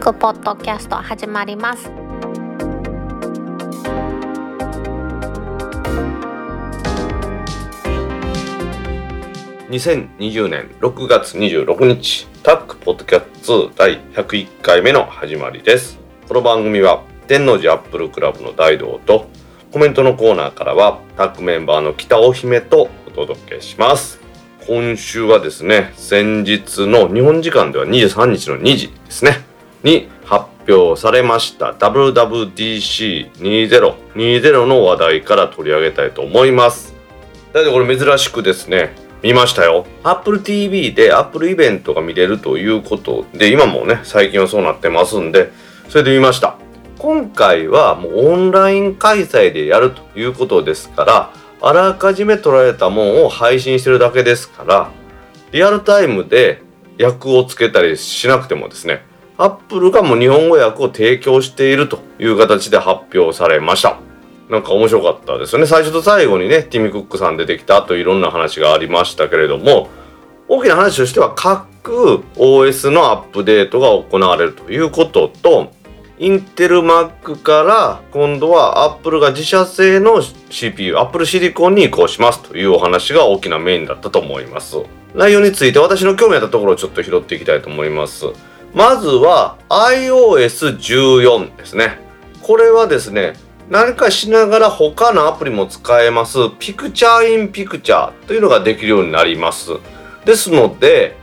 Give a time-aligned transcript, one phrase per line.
[0.00, 1.90] クポッドキャスト始まります。
[9.68, 15.98] 2020年6月26日タックポッドキャスト第101回目の始まりです。
[16.26, 19.28] この番組は天王寺アップルクラブの大道と
[19.70, 24.18] コメントのコーナーからはタックメンバーの北尾姫とお届けします。
[24.66, 29.49] 今週はですね先日の日本時間では23日の2時ですね。
[29.82, 31.72] に発表されました。
[31.72, 36.94] WWDC2020 の話題から取り上げたいと思います。
[37.52, 39.86] だいたいこれ珍しくですね見ましたよ。
[40.04, 45.50] Apple TV で Apple イベントが見れるということで今もね最近はそうなってますんで
[45.88, 46.56] それで見ました。
[46.98, 54.90] 今回はもうオンライン開催でやるということですからあらかじめ取られたもんを配信してるだけですから
[55.50, 56.60] リアルタイムで
[57.02, 59.08] 訳をつけたりしなくてもですね
[59.42, 63.98] Apple がもう日本語訳を提供しているという形で発表されました
[64.50, 65.66] なんか面白かったですよね。
[65.66, 69.88] 最初と最後にね、ティミ・クックさん出てきたといろんな話がありましたけれども、
[70.48, 75.70] 大きな話としては各 OS のアップデートが行われるということと、
[76.18, 84.78] インテル Mac から今度は Apple が自社製の CPU、Apple シリコンに移行しますというお話が大きなメインだったと思います。
[85.14, 88.26] 内容について私の興味あったところをちょっと拾っていきたいと思います。
[88.74, 91.98] まずは iOS14 ですね。
[92.42, 93.34] これはですね、
[93.68, 99.70] 何かしながら他のアプリも使えます、ピクチャーインピクチャーというのができるようになります。
[100.24, 101.16] ですので、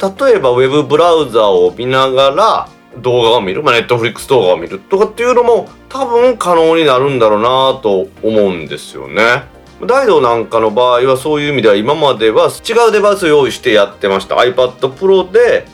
[0.00, 2.68] 例えば Web ブラウザを見ながら
[3.00, 9.44] 動画を見る、まあ、Netflix 動画を見るとかっていうのも多分可能になるんだろうなと思うんですよね。
[9.86, 14.36] 大道なんかの場合はそういう意味では今までは違うデバイスを用意してやってました。
[14.36, 15.66] iPad Pro で、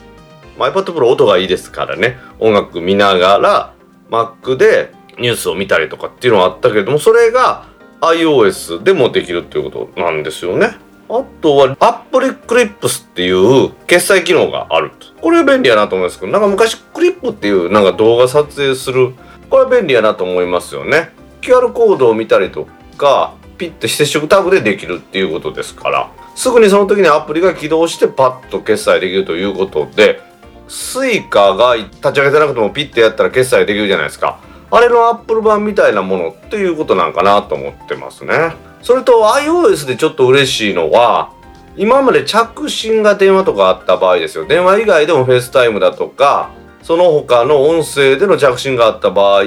[0.58, 3.74] まあ、iPad Pro 音がいいですからね、音楽見ながら
[4.10, 7.66] Mac でニュースを見たりとかっていうのはあったけれどもそれが
[8.00, 10.76] iOS でもできるっていうことなんですよね。
[11.10, 15.06] あとは Apple Clips っていう決済機能があると。
[15.22, 19.14] これは便利やなと思いますけど、なんか昔クリップっていうなんか動画撮影する、
[19.48, 21.10] これ便利やなと思いますよね。
[21.40, 30.20] QR コードを見たりとか、ピッて接触タグでできるっていうことですから、すぐにその時にアプリが起動してパッと決済できるということで、
[30.68, 34.38] Suica が立ち上げてなくてもピッてやったら決済できるじゃないですか。
[34.70, 38.54] あれのアップル版みたいなものっていうことなんかなと思ってますね。
[38.82, 41.32] それと iOS でちょっと嬉しいのは、
[41.76, 44.44] 今まで着信が電話とかあった場合ですよ。
[44.44, 46.50] 電話以外でも FaceTime だとか、
[46.82, 49.44] その他の音声での着信があった場合、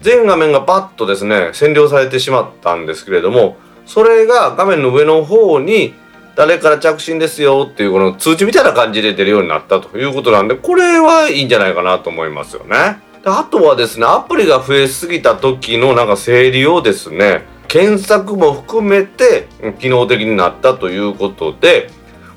[0.00, 5.94] 全画面がパッとですね、占領されてしまったんですけれども、それが画面の上の方に
[6.36, 12.98] 誰から着信ですよっていうこの通知みたいな感じで出るようになったということなんで、これはいいんじゃないかなと思いますよね。
[13.22, 21.88] であとはですね、アプリが増えすぎた時のなんか整理をですね、検索も含めて機能的になったということで、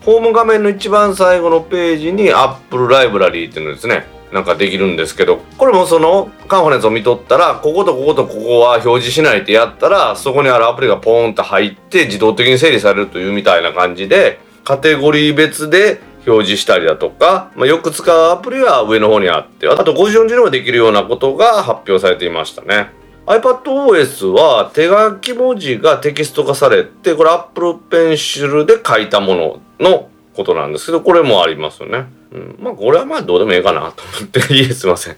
[0.02, 22.90] ホーム画面の一番最後のページに Apple Library っていうのですね、なんかできるんですけど、これもそのカンファレンスを見とったら、こことこことここは表示しないってやったら、そこにあるアプリがポーンと入って自動的に整理されるというみたいな感じで、カテゴリー別で表示したりだとか、まあ、よく使うアプリは上の方にあって、あと50音字でもできるようなことが発表されていましたね。
[23.28, 32.06] iPadOS は手書き文字がテキスト化されて、これ Apple Pencil で書いたもののことなんですけど、これもありますよね。
[32.32, 35.16] うん、まあこれはまあどうでもいいかなと思って、 いいすいません。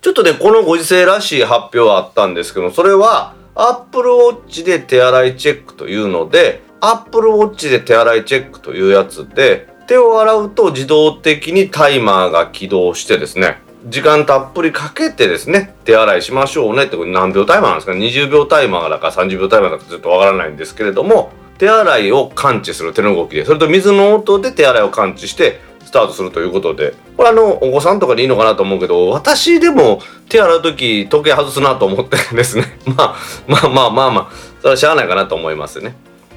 [0.00, 25.60] ちょっとね、このご時世らしい発表はあったんですけど、それは Apple Watch で手洗いチェックというので、Apple Watch で手洗いチェックというやつで、手を洗うと自動的にタイマーが起動してですね、時間たっぷりかけてですね、手洗いしましょうねって、これ何秒タイマーなんですか ?20 秒タイマーだか30秒タイマーだかちょっとわからないんですけれども、手洗いを感知する手の動きで、それと水の音で手洗いを感知して、
[25.96, 33.16] タートするということで、これあの、お子さんとかでいいのかなと思うけど、私でも手洗う時時計外すなと思ってですね、 まあ、
[33.46, 35.96] まあまあまあまあ、それはしゃあないかなと思いますね。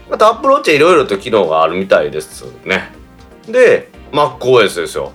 [0.10, 2.92] また Apple Watch はいろいろと機能があるみたいですね。
[3.48, 5.12] で、MacOS ですよ。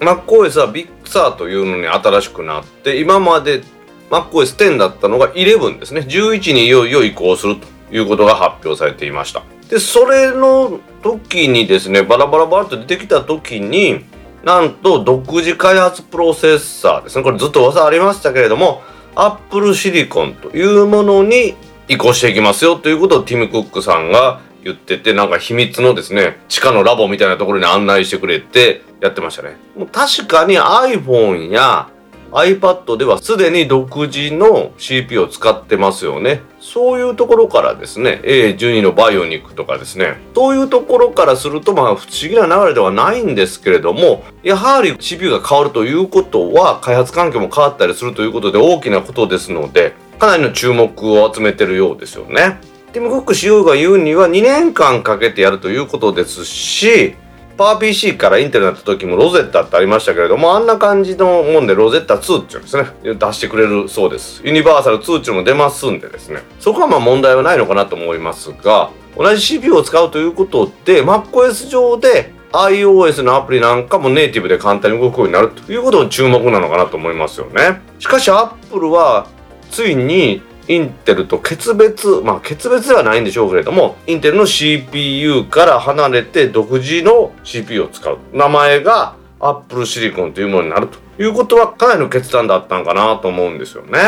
[0.00, 3.62] MacOS は Big Sur というのに新しくなって、今まで
[4.10, 6.02] MacOS10 だったのが11ですね。
[6.02, 9.42] 11にいよいよ移行するということが発表されていました。
[9.68, 14.04] で、それの時にですね、バラバラバラと出てきた時に、
[14.44, 17.24] なんと独自開発プロセッサーですね。
[17.24, 18.82] これずっと噂ありましたけれども、
[19.14, 21.54] Apple Silicon というものに
[21.88, 29.56] 移行していきますよということをティム・クックさんが言ってて、なんか秘密のですね、地下のラボみたいなところに案内してくれてやってましたね。
[29.76, 31.88] もう確かに iPhone や
[32.32, 36.42] iPad ではすでに独自の CPU を使ってますよね。
[36.60, 52.60] そういうところからですね、A12 のバイオニックとかですね、そういうところからするとまあ不思議な流れではないんですけれども、やはり CPU が変わるということは開発環境も変わったりするということで大きなことですので、かなりの注目を集めてるようですよね。
[52.92, 57.14] ティム・クック CEO が言うには2年間かけてやるということですし、
[57.58, 64.40] パワー PC からインテルになった時も Rosetta ってありましたけれども、あんな感じのもんで Rosetta 2っていうんですね、出してくれるそうです。
[64.44, 77.80] Universal 2っていうのも出ますんでですね、そこはまあ問題はないのかなと思いますが、同じ CPU を使うということで、MacOS 上で iOS のアプリなんかもネイティブで簡単に動くようになるということも注目なのかなと思いますよね。
[77.98, 79.26] しかし Apple は
[79.72, 93.98] ついにインテルと決別まあ決別ではないんでしょうけれどもインテルの CPU から離れて独自の CPU を使う名前がアップルシリコンというものになるということはかなりの決断だったんかなと思うんですよね。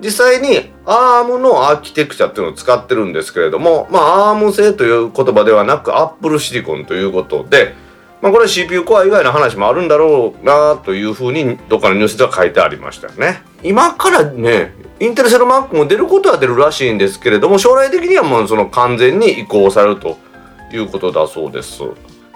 [0.00, 4.00] 実際に ARM のアーキテクチャっていうのを使ってるんですけれども、ま
[4.30, 7.74] あ ARM 製という言葉ではなく Apple シリコンということで、
[8.24, 13.42] まあこれは CPU コア以外の話もあるんだろうなというふうにどっかのニュースでは書いてありましたよね。
[13.62, 20.16] 今からね、インテルセルマックも出ることは出るらしいんですけれども将来的にはもうその完全に移行されると
[20.72, 21.80] いうことだそうです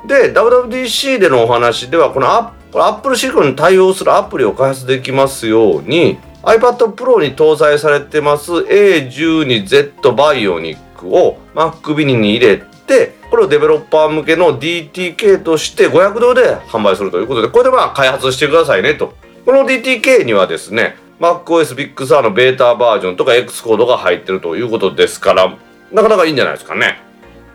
[0.06, 12.77] で WWDC でのお話ではこのアップルシリコンに対応するアプリを開発できますように iPad Pro に搭載されてます A12Z バイオニックを Mac mini に入れて
[13.30, 19.14] これをデベロッパー向けの DTK として500ドルで販売するということでこれでまあ開発してくださいねと
[19.44, 25.56] この DTK にはですね MacOS Big Sur のベータバージョンとか X コードが入ってるということですから、
[25.92, 27.00] なかなかいいんじゃないですかね。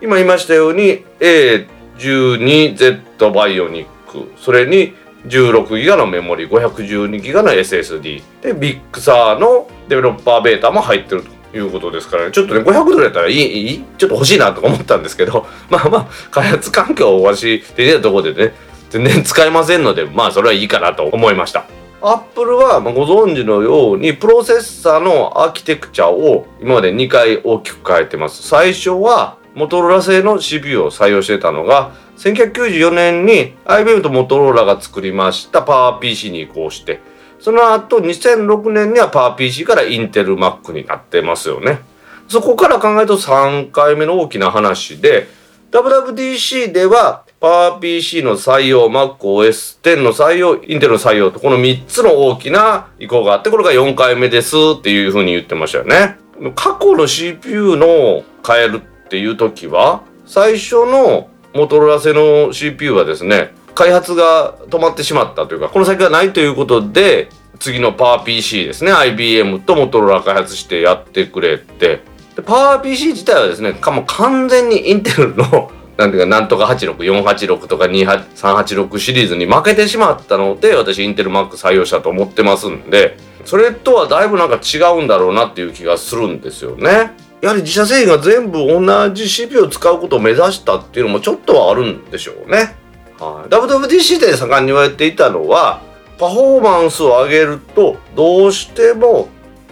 [0.02, 4.94] 今言いましたように A12Z Bionic、それに
[5.26, 18.54] 16GB のメモリ、512GB の SSD、で、 Big Sur のデベロッパーベータも入ってるということですからね、ちょっとね、500ドルやったらいい、いいちょっと欲しいなとか思ったんですけど、 まあまあ、開発環境をわし、できたところでね、
[18.90, 21.64] 全然使えませんので、まあそれはいいかなと思いました。
[22.00, 28.46] アップルはご存知のようにプロセッサーのアーキテクチャを今まで2回大きく変えてます。
[28.46, 37.00] 最初はモトローラ製の CPU を採用してたのが1994年に IBM とモトローラが作りましたパワー PC に移行して
[37.44, 41.80] その後2006年にはパワー PC からインテル Mac になってますよね。
[42.26, 45.26] そこから考えると3回目の大きな話で
[45.70, 56.16] WWDC ではパワー PC の採用、MacOS10 の採用、インテルの採用と、この3つの大きな移行があって、これが4回目ですっていうふうに言ってましたよね。
[56.54, 67.28] 過去の CPU の変えるっていう時は、最初のモトロラ製の CPU はですね、開発が止まってしまったというか、この先がないということで、
[67.58, 72.02] 次のパワー PC ですね、IBM とモトローラ開発してやってくれて、
[72.36, 87.12] でパワー PC 自体はですね、かも完全にインテルのなんていうか、なんとか86、486とか386シリーズに負けてしまったので、私インテルマック採用したと思ってますんで、それとはだいぶなんか違うんだろうなっていう気がするんですよね。
[87.42, 92.74] やはり自社製品が全部同じ CPU を使うことを目指したっていうのもちょっとはあるんでしょうね。
[93.18, 95.82] はい、WWDC で盛んに言われていたのは、
[96.18, 99.28] パフォーマンスを上げると、どうしても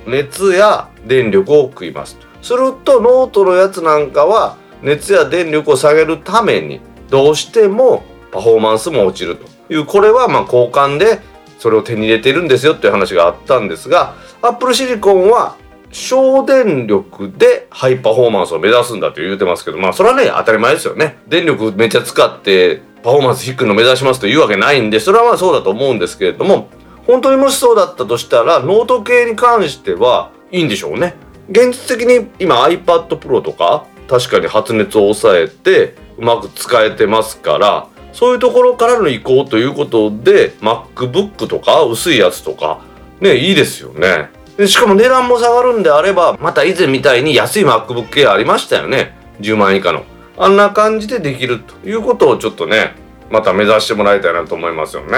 [0.07, 2.19] 熱や電力を食います。
[2.43, 9.53] すると、ノートのやつなんかは、熱や電力を下げるためにどうしてもパフォーマンスも落ちると。
[9.73, 11.21] いうこれはまあ交換で
[11.59, 15.57] それを手に入れてるんですよっていう話があったんですが Apple シリコンは
[15.93, 21.19] 省電力でハイパフォーマンスを目指すんだと言うてますけどまあそれはね当たり前ですよね。
[21.29, 26.69] 電力めっちゃ使ってパフォーマンス低いの目指しますというわけないんでそれはまあそうだと思うんですけれども
[27.07, 31.15] 本当にもしそうだったとしたらノート系に関してはいいんでしょうね。
[31.51, 42.83] 現実的に今 iPad Pro とか確かに発熱を抑えてうまく使えてますからそういうところからの移行ということで MacBook とか薄いやつとか
[43.21, 44.31] ねいいですよね。
[44.57, 49.17] でしかも値段も下がるんであればまた以前みたいに安い MacBook Air ありましたよね。
[49.41, 50.05] 10万円以下の。
[50.37, 52.95] あんな感じでできるということをちょっとね
[53.33, 55.17] また目指してもらいたいなと思いますよね。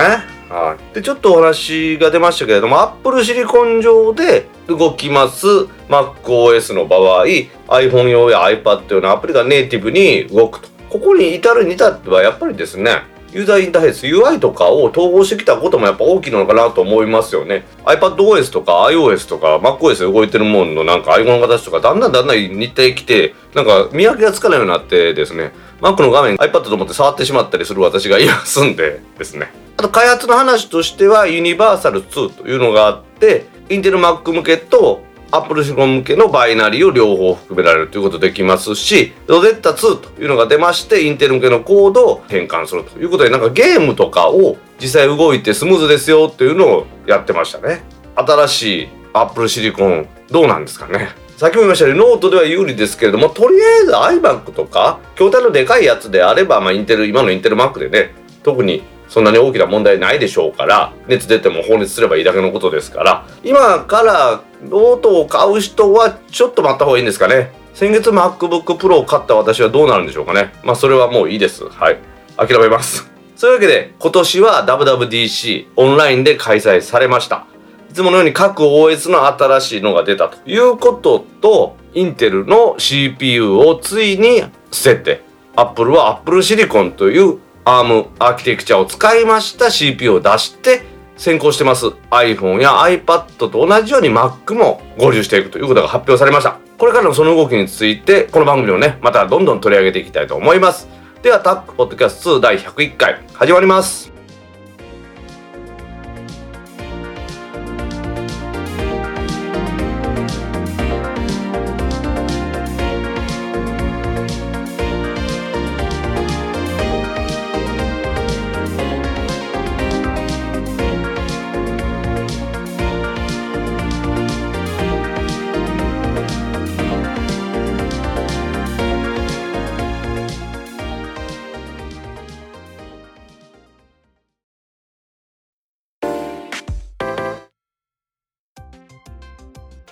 [0.49, 0.95] はい。
[0.95, 5.47] で、ちょっとお話が出ましたけれども、Apple シリコン上で動きます
[5.89, 10.69] MacOS の場合、iPhone 用や iPad 用のアプリがネイティブに動くと。
[10.91, 13.03] ここに至るに至ってはやっぱりですね、
[13.35, 17.65] ユーザーインターフェース UI とかを統合してきたこともやっぱ大きいのかなと思いますよね。
[17.85, 25.53] iPadOS とか iOS とか MacOS 動いてるもののなんかアイコンの形とかだんだんだんだん似てきてなんか見分けがつかないようになってですね。
[25.81, 29.53] Mac の画面 iPad と思って触ってしまったりする私がいますんでですね。
[29.79, 35.03] あと開発の話としては Universal 2というのがあってインテル Mac 向けと
[35.35, 47.83] Apple シリコン向けのバイナリーを両方含められるということできますし、 Rosetta 2というのが出まして、インテル向けのコードを変換するということで、なんかゲームとかを実際動いてスムーズですよっていうのをやってましたね。
[48.15, 51.17] 新しい Apple シリコン、どうなんですかね。
[51.37, 58.15] さっきも言いましたようにノートでは有利ですけれども、とりあえず iMac とか、筐体のでかいやつであれば、まあインテル、今のインテル Mac でね、
[58.45, 63.27] 特にそんなに大きな問題ないでしょうから熱出ても放熱すればいいだけのことですから。
[63.43, 67.53] 今からノートを買う人はちょっと待った方がいいんですかね。
[67.75, 70.53] 先月 MacBook Pro を買った私はどうなるんでしょうかね。
[70.63, 71.69] まあそれはもういいです。
[71.69, 71.99] はい。
[72.37, 73.11] 諦めます。
[73.37, 77.47] そういうわけで今年は WWDC オンラインで開催されました。
[77.91, 84.43] いつものように各 OS の新しいのが出たということとインテルの CPU をついに
[84.73, 85.23] 捨てて
[85.55, 90.83] Apple は Apple Silicon という ARM アーキテクチャを使いました CPU を出して
[91.17, 91.87] 先行してます。
[92.11, 96.59] iPhone や iPad と同じように Mac も合流していくということが発表されました。
[96.77, 100.89] これからのその動きについてこの番組をねまたどんどん取り上げていきたいと思います。
[101.23, 104.14] ではタックポッドキャスト2第101回始まります。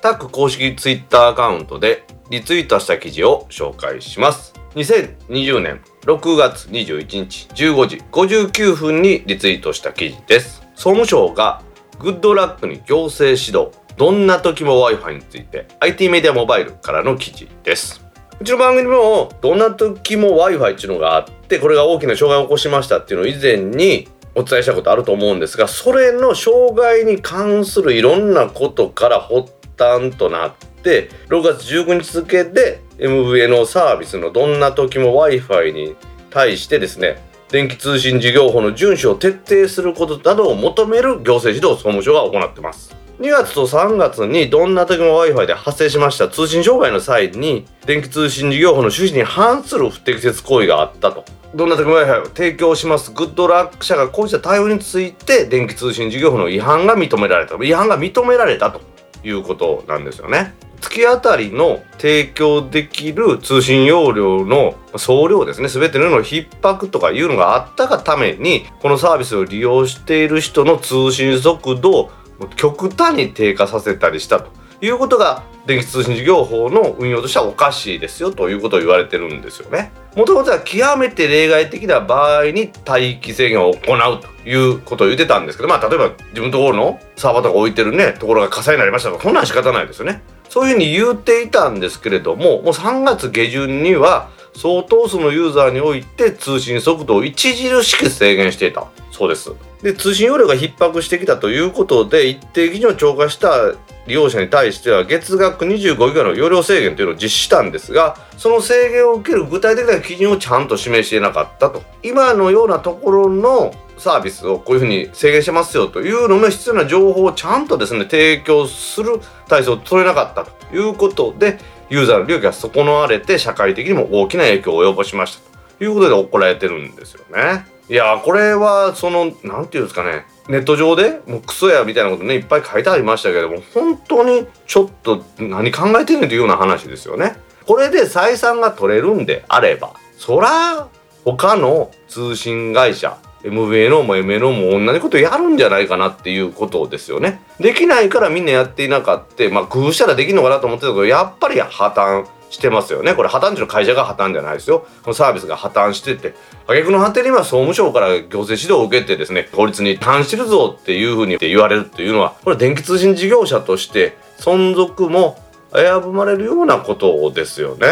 [0.03, 4.53] タック公式ツイッターアカウントでリツイートした記事を紹介します。
[4.75, 10.63] 2020年6月21日15時59分にリツイートした記事です。
[10.75, 11.63] 総務省が
[12.01, 18.05] グッドラックに行政指導どんな時も Wi-Fi について IT メディアモバイルからの記事です。
[18.41, 35.97] うちの番組もどんな時も Wi-Fi っていうのがあってこれが大きな障害を起こしましたっていうのを以前にお伝えしたことあると思うんですがそれの障害に関するいろんなことから発端となって6月19日付で MVA のサービスのどんな時も Wi-Fi に
[36.31, 37.19] 対してですね
[37.53, 42.97] 電気通信事業法の遵守を徹底することなどを求める行政指導総務省が行ってます。
[43.21, 46.29] 2月と3月にどんな時も Wi-Fi で発生しました。
[46.29, 51.25] 通信障害の際に電気通信事業法の趣旨に反する不適切行為があったと。
[51.55, 53.13] どんな時も Wi-Fi を提供します。
[53.13, 57.63] グッドラック社がこうした対応について電気通信事業法の違反が認められた。
[57.63, 58.81] 違反が認められたと。
[59.25, 60.55] いうことなんですよね。
[60.83, 72.11] 月当たりの提供できる通信容量の総量ですね全てのの逼迫とかいうのがあったがためにこのサービスを利用している人の通信速度を
[72.57, 74.51] 極端に低下させたりしたと
[74.83, 79.93] いうことが電気通信事業法の運用としてはおかしいですよということを言われてるんですよね。
[80.17, 90.23] もともとは極めて例外的な場合に待機制限を行うということを言ってたんですけどまあ例えば自分のところのサーバーとか置いてるねところが火災になりましたとかそんなん仕方ないですよね。
[90.49, 99.53] そういうふうに言っていたんですけれどももう3月下旬には相当数のユーザーにおいて通信速度を著しく制限していたそうです。
[99.83, 103.75] で通信容量が逼迫してきたということで一定基準を超過した
[104.07, 121.59] 利用者に対しては月額25ギガの容量制限というのを実施したんですがその制限を受ける具体的な基準をちゃんと示していなかったと今のようなところのサービスをこういうふうに制限してますよというのの必要な情報をちゃんとですね提供する体制を取れなかったということで
[121.89, 127.72] ユーザーの利益が損なわれて社会的にも大きな影響を及ぼしましたということで怒られてるんですよね。
[127.89, 137.37] いやこれはその何て言うんですかねネット上でもうクソやみたいなことねいっぱい書いてありましたけども本当にちょっと何考えてんねんというような話ですよね。
[137.67, 140.89] これで採算が取れるんであればそら
[141.25, 147.43] 他の通信会社 MVNO も MNO も同じことやるんじゃないかなっていうことですよね。
[147.59, 149.49] できないからみんなやっていなかった。
[149.51, 153.15] まあ工夫したらできるのかなと思ってたけどやっぱり破綻してますよね。
[153.15, 154.87] これ破綻中の会社が破綻じゃないですよ。
[155.03, 156.35] このサービスが破綻してて、
[156.67, 165.39] 挙句の果てには総務省から行政指導を受けてですね、法律に反してるぞっていうふうに言われるっていうのは、これ電気通信事業者として存続も
[165.73, 167.87] 危ぶまれるようなことですよね。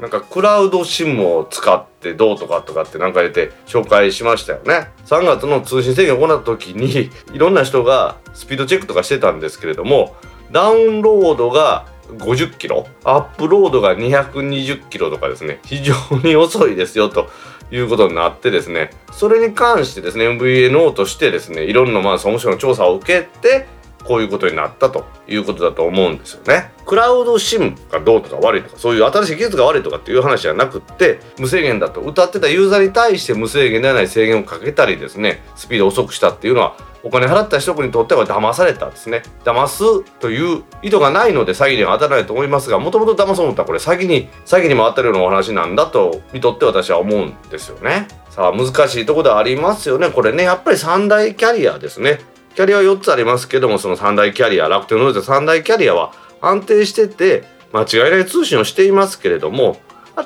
[0.00, 4.88] なんかクラウド SIM を使ってどうとかとかってなんか入れて紹介しましたよね。
[5.06, 10.16] 3月の通信制限を行った時にいろんな人がスピードチェックとかしてたんですけれども
[10.50, 11.86] ダウンロードが
[12.18, 12.86] 50キロ？
[13.04, 15.60] アップロードが220キロとかですね。
[15.64, 17.28] 非常に遅いですよと
[17.70, 18.90] いうことになってですね。
[19.12, 23.66] それに関してですね MVNO としてですねいろんなまあ総務省の調査を受けて
[24.04, 26.72] こういうことになったということだと思うんですよね。
[26.86, 39.22] クラウド SIM がどうとか悪いとかそういう新しい技術が悪いとかっていう話じゃなくって無制限だと歌ってたユーザーに対して無制限ではない制限をかけたりですねスピードを遅くしたっていうのはお金払った人にとっては騙されたですね。
[39.44, 48.08] 騙すという意図がないので詐欺には当たらないと思いますがもともと騙そう思ったらこれ詐欺に詐欺にも当たるようなお話なんだと見とって私は思うんですよね。
[48.28, 50.10] さあ難しいとこではありますよね。
[50.10, 52.20] これねやっぱり三大キャリアですね。
[52.54, 59.76] キャリアは4つありますけどもその三大キャリア楽天のノイズ三大キャリアは安定してて間違いない通信をしていますけれども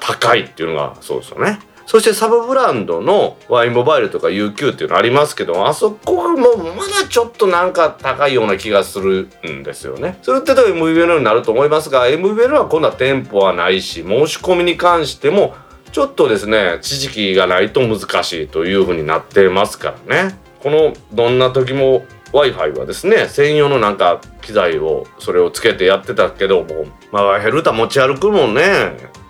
[0.00, 10.18] 高いっていうのがそうですよねそしてサブブランドの Y モバイルとか UQ っていうのありますけどあそこはもうまだちょっとなんか高いような気がするんですよね。
[10.22, 15.54] それってと MVNO になると思いますが MVN は今度は店舗はないし申し込みに関しても
[15.92, 20.43] ちょっとですね知識がないと難しいというふうになってますからね。
[20.64, 28.62] このどんな時も Wi-Fi はですね専用のなんか機材をそれをつけてやってたけどもまあヘルタ持ち歩くもんね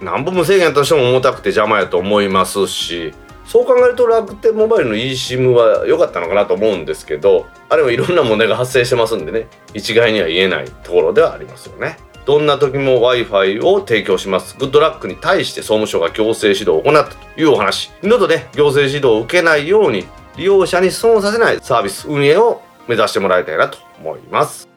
[0.01, 3.13] 何本無制限としても重たくて邪魔やと思いますし
[3.47, 11.99] そう考えると楽天モバイルの eSIM は良かったのかなと思うんですけどあれもいろんな問題が発生してますんでね一概には言えないところではありますよね。
[12.27, 14.57] どんな時も Wi-Fi を提供します。
[14.57, 17.93] グッドラックに対して総務省が行政指導を行ったというお話。
[18.03, 24.69] 二度とね、行政指導を受けないように利用者に損をさせないサービス運営を目指してもらいたいなと思います。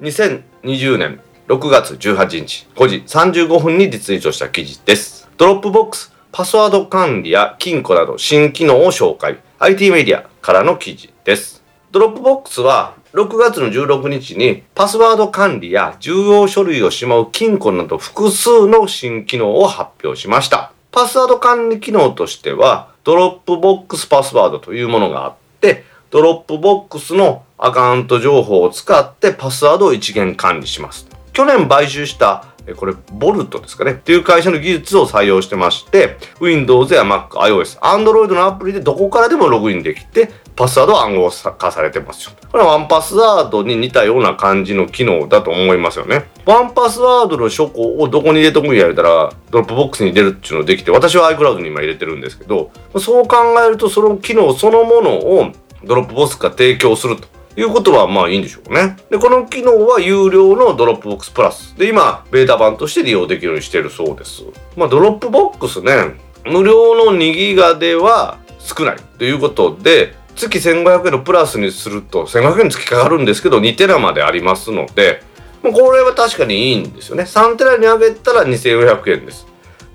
[0.00, 5.28] 2020年6月18日5時35分にリツイートした記事です。
[5.36, 9.40] Dropbox、パスワード管理や金庫など新機能を紹介。
[9.58, 11.62] IT メディアからの記事です。
[11.90, 20.72] Dropbox は6月の16日にパスワード管理や重要書類をしまう金庫など複数の新機能を発表しました。
[20.92, 31.06] パスワード管理機能としては Dropbox Passwords というものがあって、 Dropbox のアカウント情報を使ってパスワードを一元管理します。
[31.32, 42.32] 去年買収したこれ、 Valt ですかねっていう会社の技術を採用してまして、Windows や Mac、iOS、Android のアプリでどこからでもログインできて、パスワード暗号化されてますよ。
[42.50, 46.26] これは 1Password に似たような感じの機能だと思いますよね。
[46.44, 55.52] 1Password の書庫をどこに入れとくんや言われたら、 Dropbox に入れるっていうのできて、私は iCloud に今入れてるんですけど、そう考えるとその機能そのものを
[55.84, 58.96] Dropbox が提供するということはまあいいんでしょうね。
[59.10, 61.74] で、この機能は有料の Dropbox Plus。
[61.76, 64.42] で、今、ベータ版として利用できるようにしてるそうです。
[64.76, 70.14] まあ、 Dropbox ね、無料の2ギガでは少ないということで、
[70.48, 75.22] 月1500円のプラスにすると、1500円月かかるんですけど、2テラまでありますので、
[75.62, 77.24] これは確かにいいんですよね。
[77.24, 79.46] 3テラに上げたら2400円です。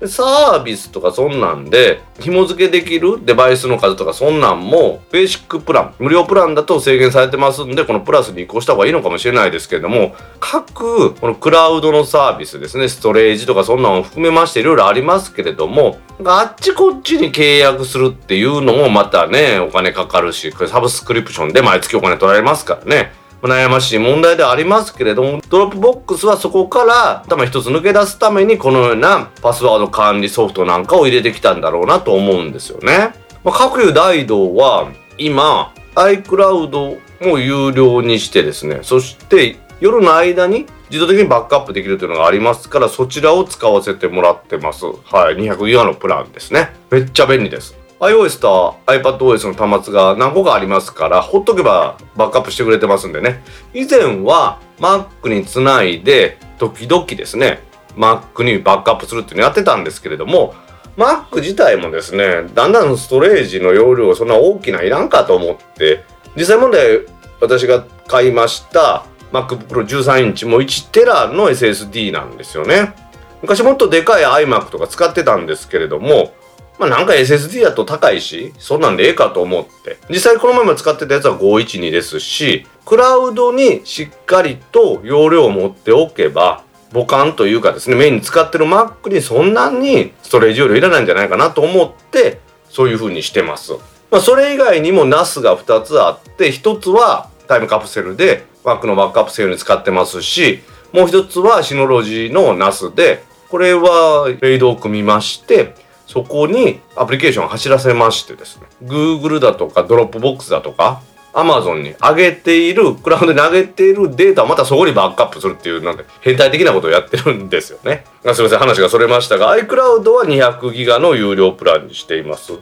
[0.04, 23.12] サービスとかそんなんで紐付けできるデバイスの数とかそんなんもベーシックプラン無料プランだと制限されてますんでこのプラスに移行した方がいいのかもしれないですけれども各このクラウドのサービスですねストレージとかそんなのを含めましていろいろありますけれどもあっちこっちに契約するっていうのもまたねお金かかるしこれサブスクリプションで毎月お金取られますからね。
[23.42, 33.12] 悩ましい問題ではありますけれども、 Dropbox はそこから頭一つ抜け出すためにこのようなパスワード管理ソフトなんかを入れてきたんだろうなと思うんですよね。
[33.44, 44.86] まあ、各有大道は今 iCloud も有料にしてですね、そして夜の間に自動的にバックアップできるというのがありますから、そちらを使わせてもらってます。
[44.86, 45.36] はい。
[45.36, 46.70] 200ギガのプランですね。
[46.90, 47.75] めっちゃ便利です。
[48.00, 53.42] iOS と iPadOS の端末が何個かありますから、ほっとけばバックアップしてくれてますんでね。
[53.72, 57.62] 以前は Mac につないで、時々ですね、
[57.96, 60.54] Mac にバックアップするっていうのやってたんですけれども、
[60.96, 66.04] Mac 自体もですね、だんだんストレージの容量がそんな大きないらんかと思って、
[66.36, 67.00] 実際問題
[67.40, 72.94] 私が買いました MacBook Pro 13インチも1テラの SSD なんですよね。
[73.42, 76.34] 昔もっとでかい iMac とか使ってたんですけれども、
[76.78, 79.96] まあなんか SSD だと高いし、そんなんでええかと思って。
[80.10, 86.62] 実際このまま使ってたやつは512ですし、クラウドにしっかりと容量を持っておけば、
[86.92, 93.72] 母艦というかですね、メインに使ってる Mac にそんなにストレージ容量いらないんじゃないかなと思って、そういう風にしてます。
[94.10, 100.60] まあそれ以外にも NAS が2つあって、1つはタイムカプセルで Mac のバックアップ専用に使ってますし、
[100.92, 105.74] もう1つはシノロジーの NAS で、これはレイドを組みまして、
[106.06, 111.02] そこにアプリケーションを走らせましてですね Google だとか Dropbox だとか
[111.36, 118.06] Amazon に上げている、クラウドに上げているデータをまたそこにバックアップするっていう、なんか変態的なことをやってるんですよね。
[118.32, 122.54] すいません、話がそれましたが、iCloud は200ギガの有料プランにしています。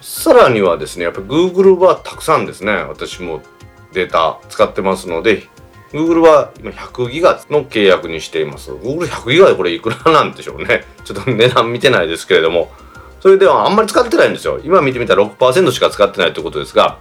[0.00, 3.42] さらにはですね、やっぱり Google はたくさんですね、私も
[3.92, 5.48] データ使ってますので、
[5.92, 8.72] Google は今100ギガの契約にしています。
[8.72, 10.84] Google100 ギガでこれいくらなんでしょうね。
[11.04, 12.72] ちょっと値段見てないですけれども、
[13.20, 14.58] それではあんまり使ってないんですよ。
[14.64, 16.98] 今見てみたら6%しか使ってないということですが、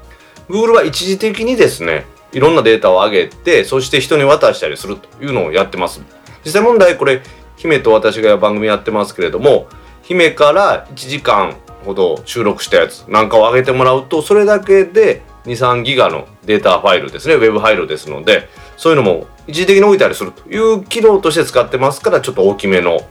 [0.49, 6.01] Google は一時的にですね、いろんなデータを上げて、そして人に渡したりするというのをやってます。
[6.43, 7.21] 実際問題これ、
[7.56, 9.67] 姫と私が番組やってますけれども、
[10.04, 23.01] 姫から1時間ほど収録したやつなんかを上げてもらうと、それだけで2、3ギガのデータファイルですね、 WAV ファイルですので、そういうのも一時的に置いたりするという機能として使ってますから、ちょっと大きめの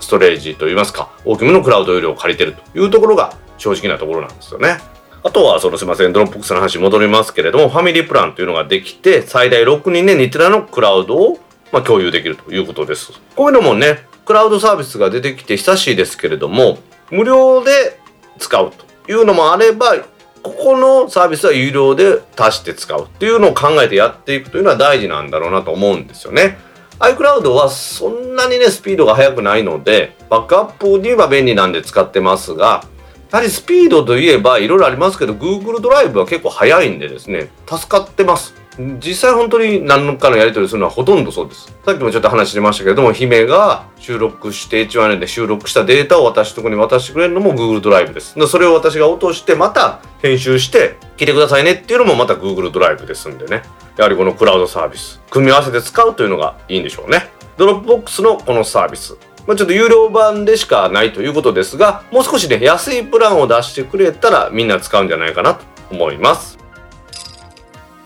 [0.00, 4.78] ストレージといいますか、大きめのクラウド容量を借りてるというところが正直なところなんですよね。
[5.22, 11.38] あとは、そのすいません、 Dropbox の話戻りますけれども、ファミリープランというのができて、最大6人で2テラのクラウドを、
[11.72, 13.12] まあ、共有できるということです。
[13.36, 16.78] こういうのもね、クラウドサービスが出てきて久しいですけれども、
[17.10, 18.00] 無料で
[18.38, 18.72] 使う
[19.06, 19.96] というのもあれば、
[20.42, 26.58] ここのサービスは有料で足して使うっていうのを考えてやっていくというのは大事なんだろうなと思うんですよね。
[26.98, 32.84] iCloud はそんなにね、スピードが速くないので、バックアップには便利なんで使ってますが、
[33.32, 41.74] やはりスピードといえばいろいろありますけど Google ドライブは結構速いんでですね助かってます実際本当に何のかのやり取りするのはほとんどそうです。
[41.84, 53.62] さっきもちょっと話してましたけれども姫が収録して H1N で収録したデータを私のとこに渡してくれるのも Google ドライブですそれを私が落としてまた編集して聞いてくださいねっていうのもまた Google Drive ですんでね。
[53.96, 55.20] やはりこのクラウドサービス。
[55.30, 57.28] 組み合わせて使うというのがいいんでしょうね。
[57.58, 59.18] Dropbox のこのサービス。
[59.46, 66.49] まあ、ちょっと有料版でしかないということですが、もう少しね、安いプランを出してくれたらみんな使うんじゃないかなと思います。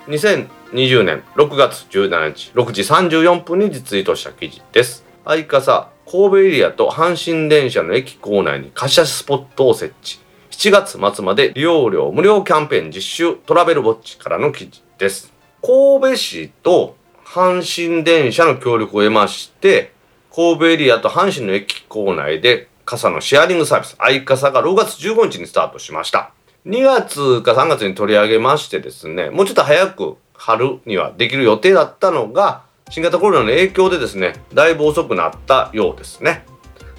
[0.06, 5.04] 2020年6月17日6時34分にリツイートした記事です。
[5.24, 10.18] アイカサ、神戸エリアと阪神電車の駅構内に傘スポットを設置。
[10.50, 15.32] 7月末まで利用料無料キャンペーン実習トラベルウォッチからの記事です。
[15.62, 19.92] 神戸市と阪神電車の協力を得まして、
[20.34, 26.33] 神戸エリアと阪神の駅構内で傘のシェアリングサービス、愛傘が6月15日にスタートしました。
[26.66, 36.46] 2月か3月に取り上げましてですね、もうちょっと早く春にはできる予定だったのが、新型コロナの影響でですね、だいぶ遅くなったようですね。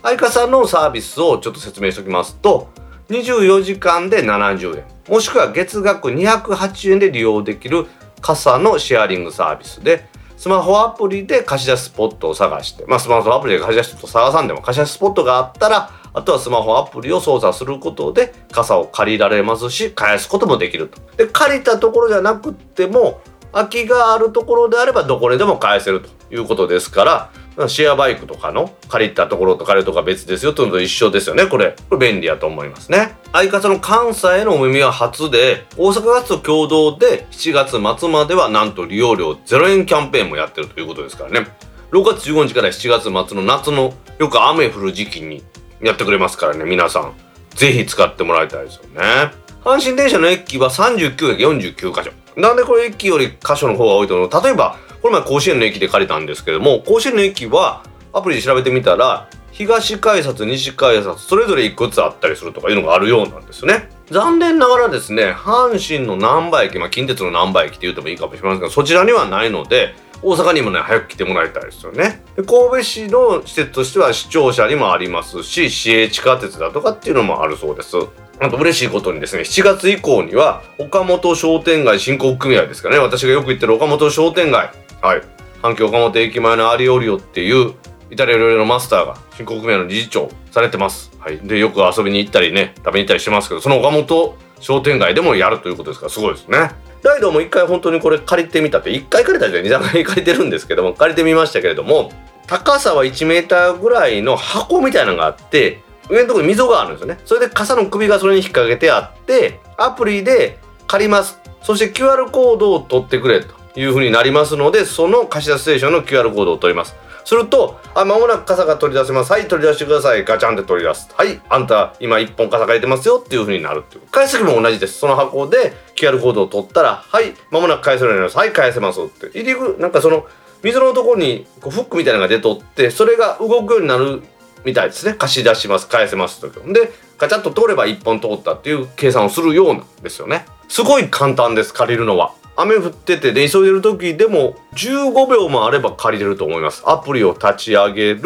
[0.03, 2.69] 愛傘のサービスをちょっと説明しておきますと、
[3.09, 7.87] 24時間で70円、もしくは月額208円で利用できる
[8.21, 21.01] 傘のシェアリングサービスで、スマホアプリで貸し出しスポットを探して、まあ、スマホアプリで貸し出しスポット探さんでも貸し出しスポットがあったら、あとはスマホアプリを操作することで傘を借りられますし、返すこともできると。
[21.17, 31.75] で、借りたところじゃなくても、空きがあるところであればどこででも返せるということですから、シェアバイクとかの借りたところと借りるとか別ですよというのと一緒ですよね、これ。
[31.89, 33.15] これ便利やと思いますね。
[33.33, 41.47] 相方の関西のお耳は初で、大阪ガスと共同で7月末まではなんと利用料0円キャンペーンもやってるということですからね。
[41.91, 45.43] 6月15日から7月末の夏のよく雨降る時期に
[45.87, 47.13] やってくれますからね、皆さん。
[47.55, 49.31] ぜひ使ってもらいたいですよね。
[49.63, 52.11] 阪神電車の駅は39駅49箇所。
[52.39, 54.43] なんでこれ駅より箇所の方が多いと思う？
[54.43, 63.89] 例えば、この前甲子園の駅で借りたんですけども、甲子園の駅はアプリで調べてみたら、東改札、西改札、それぞれ1個ずつあったりするとかいうのがあるようなんですね。
[64.11, 69.95] 残念ながらですね、阪神の難波駅、まあ近鉄の難波駅って言ってもいいかもしれませんが、そちらにはないので、
[70.25, 72.23] 大阪にもね、早く来てもらいたいですよね。
[72.35, 77.95] で神戸市の施設としては市庁舎にもありますし、市営地下鉄だとかっていうのもあるそうです。
[78.39, 85.21] あと嬉しいことにですね、7月以降には、岡本商店街振興組合ですかね、私がよく言ってる岡本商店街、はい、
[85.61, 87.73] 阪急岡本駅前のアリオリオっていう
[88.09, 91.11] イタリア料理のマスターが振興組合の理事長されてます。
[91.19, 91.37] はい。
[91.37, 96.71] で、よく遊びに行ったりね、食べに行ったりしてますけど、その岡本商店街でもやるということですから、すごいですね。
[97.05, 102.11] ライドも一回本当にこれ借りてみたって、一回借りたじゃ2、3回借りてるんですけども、借りてみましたけれども、
[102.47, 107.19] 高さは1メーターぐらいの箱みたいなのがあって、上のところに溝があるんですよね。
[107.25, 111.39] それで傘の首がそれに引っ掛けてあって、アプリで借ります。
[111.61, 116.95] そして QR コードを取ってくれというふうになりますので、その貸し出しステーションの QR コードを取ります。
[117.25, 119.31] すると、あ、間もなく傘が取り出せます。
[119.31, 120.23] はい、取り出してください。
[120.23, 121.09] ガチャンって取り出す。
[121.15, 124.03] はい、あんた今1本傘借りてますよっていう風になるっていう。
[124.11, 124.99] 返す時も同じです。
[124.99, 128.37] その箱で QR コードを取ったら、はい、間もなく返せるようになります。
[128.37, 129.27] はい、返せますって。
[129.39, 130.27] 入り口、なんかその、
[130.61, 134.21] 水のところにこうフックみたいなのが出とって、それが動くようになる
[134.63, 135.13] みたいですね。
[135.13, 136.47] 貸し出します、返せますと。
[136.71, 140.45] で、ガチャッと通れば1本通ったっていう計算をするようなんですよね。
[140.67, 142.33] すごい簡単です、借りるのは。
[142.57, 146.83] 雨降っててで急いでる時でも15秒もあれば借りれると思います。
[146.85, 148.21] アプリを立ち上げる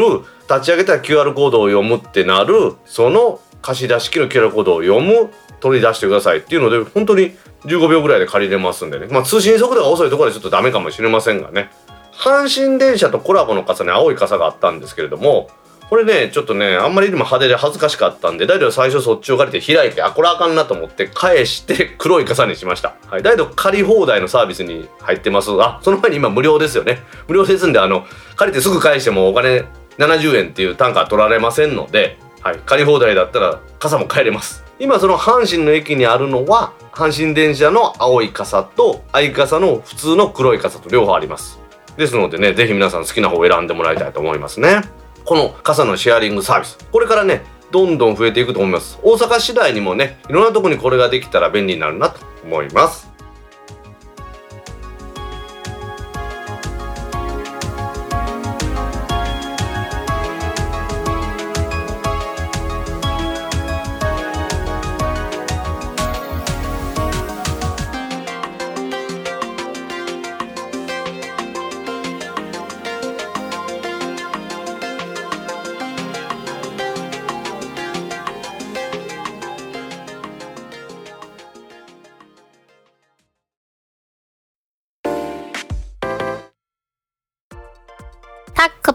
[0.49, 7.33] 立ち上げたら QR コードを読むってなるその貸し出し機の QR コードを読む取り出してくださいっていうので本当に
[7.65, 9.07] 15秒ぐらいで借りれますんでね。
[9.07, 11.69] まあ通信速度が遅いところでちょっとダメかもしれませんがね。
[12.13, 15.49] 阪神電車とコラボの傘ね青い傘があったんですけれども
[15.89, 22.95] これねちょっとねあんまりにも派手で恥ずかしかったんで大体最初そっちを借りて開いてあこれあかんなと思って返して黒い傘にしました。
[23.07, 25.49] はい大体借り放題のサービスに入ってます。
[25.59, 26.99] あその前に今無料ですよね。
[27.27, 29.65] 無料ですんであの借りてすぐ返してもお金
[29.97, 34.63] 70円っていう単価取られませんのではい、借り放題だったら傘も帰れます。
[34.79, 41.59] 今その阪神の駅にあるのは阪神電車の青い傘と藍傘の普通の黒い傘と両方あります。
[41.97, 44.83] ですのでね是非皆さん好きな方を選んでもらいたいと思いますね。
[45.25, 46.77] この傘のシェアリングサービス。
[46.91, 48.99] これからねどんどん増えていくと思います。
[49.03, 53.08] 大阪市内にもねいろんなとこにこれができたら便利になるなと思います。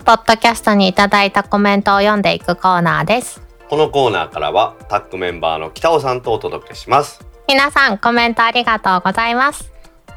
[0.05, 3.41] ポッドキャストにいただいたコメントを読んでいくコーナーです。
[3.71, 9.73] このコーナーからはタックメンバーの北尾さんとお届けします皆さんコメントありがとうございます。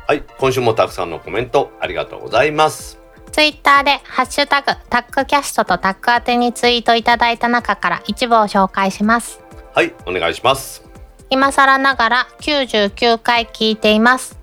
[0.06, 2.97] はい今週もたくさんのコメントありがとうございます
[3.32, 9.39] ツイッターでハッシュタグタックキャストとタック宛てにツイートいただいた中から一部を紹介します。
[9.73, 10.84] はいお願いします
[11.30, 14.38] 今更ながら99回聞いています。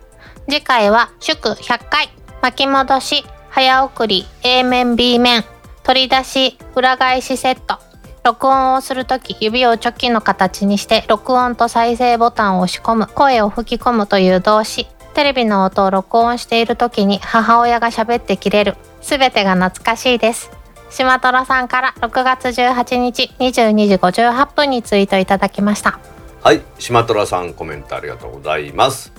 [0.49, 2.09] 次回は祝100回
[2.41, 5.45] 巻き戻し早送り A 面 B 面
[5.85, 7.79] 取り出し裏返しセット。
[8.25, 14.89] 録音をするとき指をチョキの形にして録音と再生ボタンを押し込む声を吹き込むという動詞。
[15.15, 18.75] テレビの音を録音しているときに母親が喋って切れる。
[19.01, 20.51] すべてが懐かしいです。
[20.91, 26.01] 島虎さんから6月18日22時58分にツイートいただきました。
[26.43, 29.13] はい島虎さんコメントありがとうございます。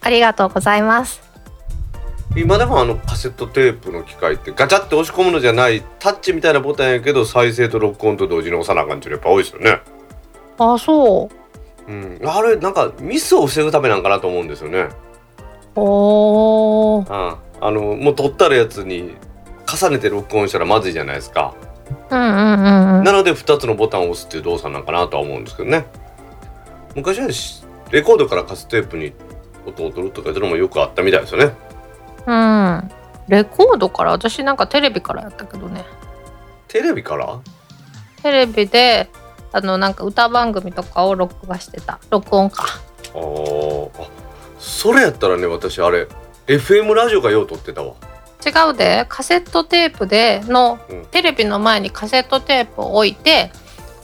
[0.00, 1.31] ありがとうございます
[2.34, 9.80] 今でもあのカセットテープの機械ってガチャって押し込むのじゃないタッチみたいなボタンやけど再生と録音と同時に押さなあかんっていうのやっぱ多いですよね。
[10.58, 11.30] あそ
[11.88, 11.92] う。
[11.92, 12.20] うん。
[12.24, 14.88] あれなんかミスを防ぐためなんかなと思うんですよね。
[15.74, 17.06] おー。
[17.10, 19.14] ああのもう撮ったらやつに
[19.66, 21.54] 重ねて録音したらまずいじゃないですか。
[22.08, 23.04] うんうんうんうん。
[23.04, 25.84] なので2つのボタンを押すっていう動作なんかなとは思うんですけどね。
[26.94, 29.12] 昔はしレコードからカセットテープに
[29.66, 31.54] 音を取るとかいうのもよくあったみたいですよね
[32.26, 32.90] うん。
[33.28, 35.84] レコードから私なんかテレビからやったけどね。
[36.68, 37.38] テレビから？
[38.22, 39.08] テレビで
[39.52, 41.98] あのなんか歌番組とかを録画してた。
[42.10, 42.64] 録音か。
[43.14, 44.02] あー。
[44.02, 44.08] あ
[44.58, 46.06] それやったらね私あれ
[46.46, 47.94] FM ラジオがよう撮ってたわ。
[48.44, 49.06] 違うで。
[49.08, 51.06] カセットテープでの、うん。
[51.06, 53.52] テレビの前にカセットテープを置いて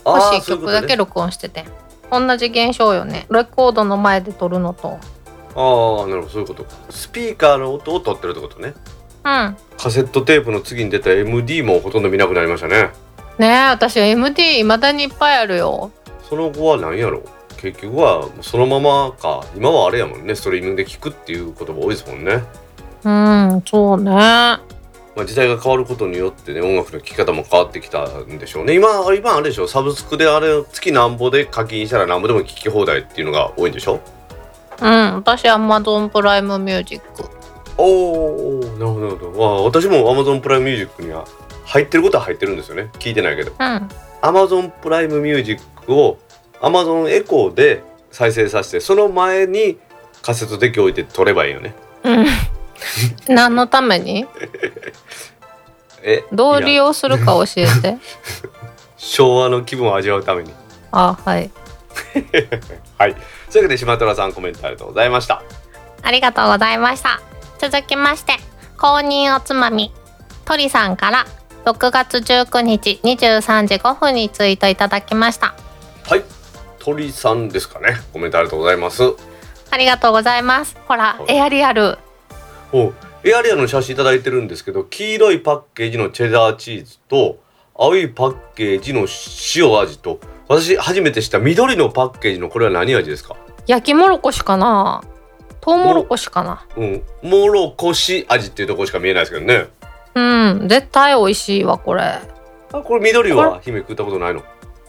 [0.05, 1.65] あ欲しい曲だけ録音してて
[2.11, 3.27] 同じ現象よね。
[3.31, 4.99] レコードの前で撮るのと
[5.55, 6.65] ああなるほどそういうこと。
[6.65, 8.75] かスピーカーの音を取ってるってことね。
[9.25, 9.57] うん。
[9.77, 12.91] カセットテープの次に出た MD もほとんど見なくなりましたね。
[13.39, 15.91] ねえ私 MD いまだにいっぱいあるよ。
[16.29, 17.23] その後は何やろ
[17.57, 19.45] 結局はそのままか。
[19.57, 20.35] 今はあれやもんね。
[20.35, 22.45] ストリーミングで聞くっていうことが多いですもんね。
[23.05, 24.11] うんそうね。
[24.11, 28.75] まあ、時代が変わることによってね音楽の聴き方も変わってきたんでしょうね。
[28.75, 29.67] 今今あれでしょ。
[29.67, 34.01] サブスクであれ月なんぼで課金したらなんぼでも聴き放題っていうのが多いんでしょ
[34.81, 37.29] うん私 Amazon プライムミュージック
[37.77, 39.45] おおなるほどなるほど。
[39.45, 41.25] あ私も Amazon プライムミュージックには
[41.65, 42.91] 入ってることは入ってるんですよね。
[42.95, 43.53] 聞いてないけど。
[43.53, 43.89] うん。
[44.23, 46.19] Amazon Prime Music を
[46.61, 49.79] Amazon Echo で再生させてその前に
[50.23, 51.75] カセットデッキ置いて撮ればいいよね。
[52.05, 52.27] うん。
[53.29, 54.27] 何のために？
[56.03, 57.99] えどう利いや用するか教えて。
[58.97, 60.53] 昭和の気分を味わうために。
[60.91, 61.51] あはい。
[62.99, 63.17] はい
[63.51, 65.43] というわけで島虎さんコメントありがとうございました。
[66.03, 67.21] ありがとうございました。
[67.59, 68.35] 続きまして
[68.77, 69.93] 公認おつまみ
[70.45, 71.27] 鳥さんから
[71.65, 75.55] 6月19日23時5分にツイートいただきました。
[76.05, 76.23] はい。
[76.79, 77.97] 鳥さんですかね。
[78.13, 79.03] コメントありがとうございます。
[79.71, 80.77] ありがとうございます。
[80.87, 81.37] ほらはい。
[81.37, 81.99] エアリアル。
[82.73, 82.93] お
[83.25, 87.41] エアリアの写真いただいてるんですけど黄色いパッケージのチェダーチーズと
[87.75, 89.07] 青いパッケージの
[89.57, 93.37] 塩味と私初めて知った緑のパッケージのこれは何味ですか？
[93.67, 95.03] 焼きもろこしかな。
[95.61, 96.65] トウモロコシかな。
[96.77, 97.03] うん。
[97.23, 99.67] もろこし味っていうところしか見えないですけどね。
[100.15, 100.69] うん。
[100.69, 102.03] 絶対美味しいわこれ。
[102.73, 104.43] あこれ緑は姫食ったことないの？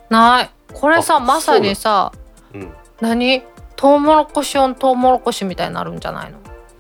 [0.10, 0.50] ない。
[0.74, 2.14] これさあまさにさ
[2.54, 3.44] うん何？
[3.76, 6.38] トウモロコシオントウモロコシみたいになるんじゃないの？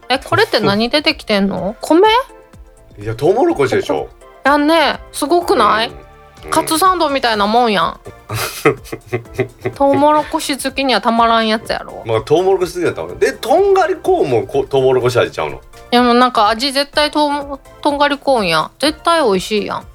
[0.09, 1.75] えこれって何でできてんの？
[1.81, 2.07] 米
[2.99, 4.07] いやトウモロコシでしょ。
[4.45, 4.99] やんね。
[5.11, 6.08] すごくない、うん
[6.49, 7.99] カツサンドみたいなもんやん。
[9.75, 12.03] トウモロコシ好きにはたまらんやつやろ。
[12.05, 13.19] まあトウモロコシ好きだったもん。
[13.19, 15.61] でとんがりコーンもこトウモロコシ味ちゃうの？
[15.91, 18.71] でもなんか味絶対とんとんがりコーンやん。
[18.79, 19.85] 絶対美味しいやん。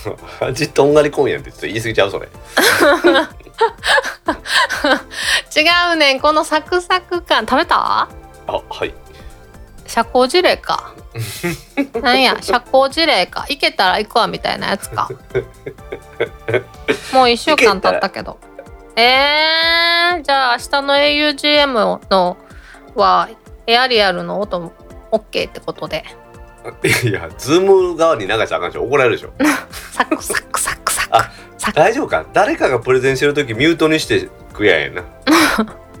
[0.44, 2.28] 味とんがりコーンやんってちょっと言い過ぎちゃうそれ。
[5.56, 6.20] 違うねん。
[6.20, 7.46] このサクサク感。
[7.46, 8.08] 食べた？
[8.46, 8.92] あはい
[9.86, 10.94] 社交辞令か。
[12.02, 13.42] なんや社交辞令か。
[13.48, 15.08] 行けたら行くわみたいなやつか。
[17.12, 18.38] もう1週間経ったけど。
[18.96, 22.36] えー、じゃあ明日の augm の
[22.94, 23.28] は
[23.66, 24.72] エアリアルの音も
[25.10, 26.04] OK ってことで。
[27.04, 28.84] いや Zoom 側に流したらあかんでしょ。
[28.84, 29.32] 怒られるでしょ。
[29.92, 31.16] サクサクサクサク。
[31.16, 32.24] あサク大丈夫か？
[32.32, 35.04] 誰かがプレゼンしてる時ミュートにしてくやんやな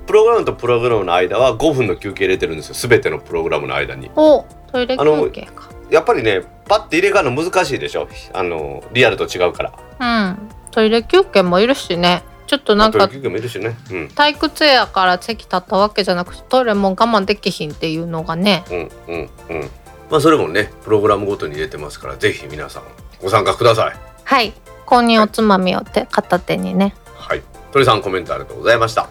[0.06, 2.74] プログラムとプログラムの間は5分の休憩入れてるんですよ。
[2.88, 4.10] 全てのプログラムの間に。
[4.16, 5.70] おトイレ休憩か。
[5.90, 8.08] やっぱりねパッて入れ替わるの難しいでしょ？
[8.32, 9.72] あのリアルと違うから。
[10.00, 10.48] うん。
[10.70, 12.22] トイレ休憩もいるしね。
[12.46, 13.76] ちょっとなんかあと休憩もいるしね。
[13.90, 14.06] うん。
[14.08, 18.64] 退屈やから席立ったわけじゃなくてトイレも我慢できひんっていうのがね。
[18.70, 19.70] うんうんうん。
[20.10, 22.82] まあそれもねプログラムごとに入れてますからぜひ皆さん
[23.22, 23.96] ご参加ください。
[24.24, 24.52] はい。
[24.86, 26.94] 購入おつまみをて片手にね。
[27.16, 27.42] はい。
[27.72, 29.08] 鳥さんコメントありがとうございました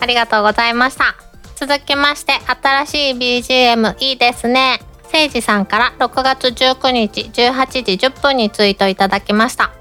[0.00, 1.16] ありがとうございました
[1.56, 4.80] 続きまして新しい BGM いいですね
[5.10, 9.72] せいじさんから6月19日18時10分にツイートいただきました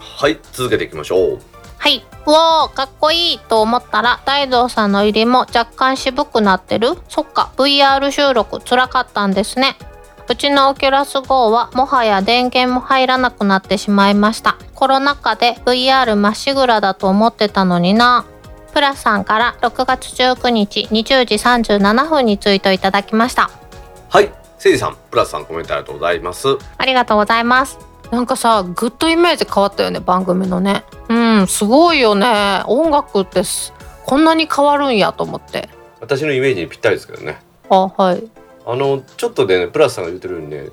[0.00, 1.38] はい続けていきましょう
[1.78, 2.04] はい。
[2.26, 6.98] うおー、かっこいいと思ったら、大道さんの入りも若干渋くなってる？
[7.08, 9.76] そっか、VR 収録辛かったんですね。
[10.28, 14.58] うちのオキュラス GO はもはや電源も入らなくなってしまいました。
[14.74, 18.26] コロナ禍で VR まっしぐらだと思ってたのにな。
[18.72, 23.50] プラスさんから6月19日20時37分にツイートいただきました。
[24.08, 27.78] はいせいじさんプラスさんコメントありがとうございますありがとうございます。
[28.10, 30.84] なんかさ、ぐっとイメージ変わったよね、番組のね。
[31.10, 32.62] うん、すごいよね。
[32.66, 33.74] 音楽ってす
[34.06, 35.68] こんなに変わるんやと思って。
[36.00, 38.24] 私のイメージにぴったりですけどねあ、はい。
[38.66, 40.70] あのちょっとでねプラスさんが言ってるようにねうん。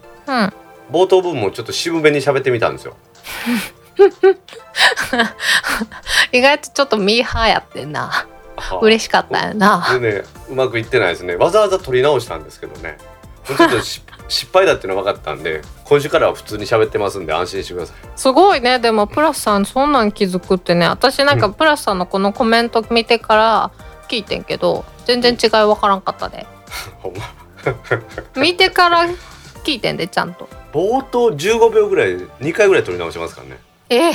[0.92, 2.96] 冒頭部分もちょっと渋めに喋ってみたんですよ
[6.32, 8.28] 意外とちょっとミーハーやってんな。
[8.82, 9.86] 嬉しかったよな。
[10.00, 12.98] でねうまくいってないですねわざわざ撮り直したんですけどね
[13.46, 18.80] ちょっとし 失敗だっていうのは分かったんで今週からは普通に喋ってますんで安心してくださいすごいね。
[18.80, 20.88] でも、プラスさん、そんなん気づくってね。
[20.88, 23.72] 私なんか、プラスさんのこのコメント見てから
[24.10, 26.48] 聞いてんけど、全然違いわからんかったで。
[27.04, 27.24] ほんま
[28.42, 29.06] 見てから
[29.64, 30.50] 聞いてんで、ちゃんと。
[30.74, 34.14] 冒頭15秒ぐらい2回ぐらい撮り直しますからねええ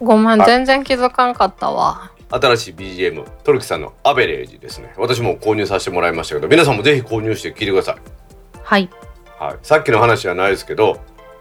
[0.00, 2.10] ごめん、全然気づかんかったわ。
[2.30, 7.96] 新しい BGM トルキさんのアベレージですね私も購入させてもらいましたけど皆さんもぜひ購入して聞いてください
[8.62, 8.90] はい。
[9.38, 11.00] はい、さっきの話じゃないですけど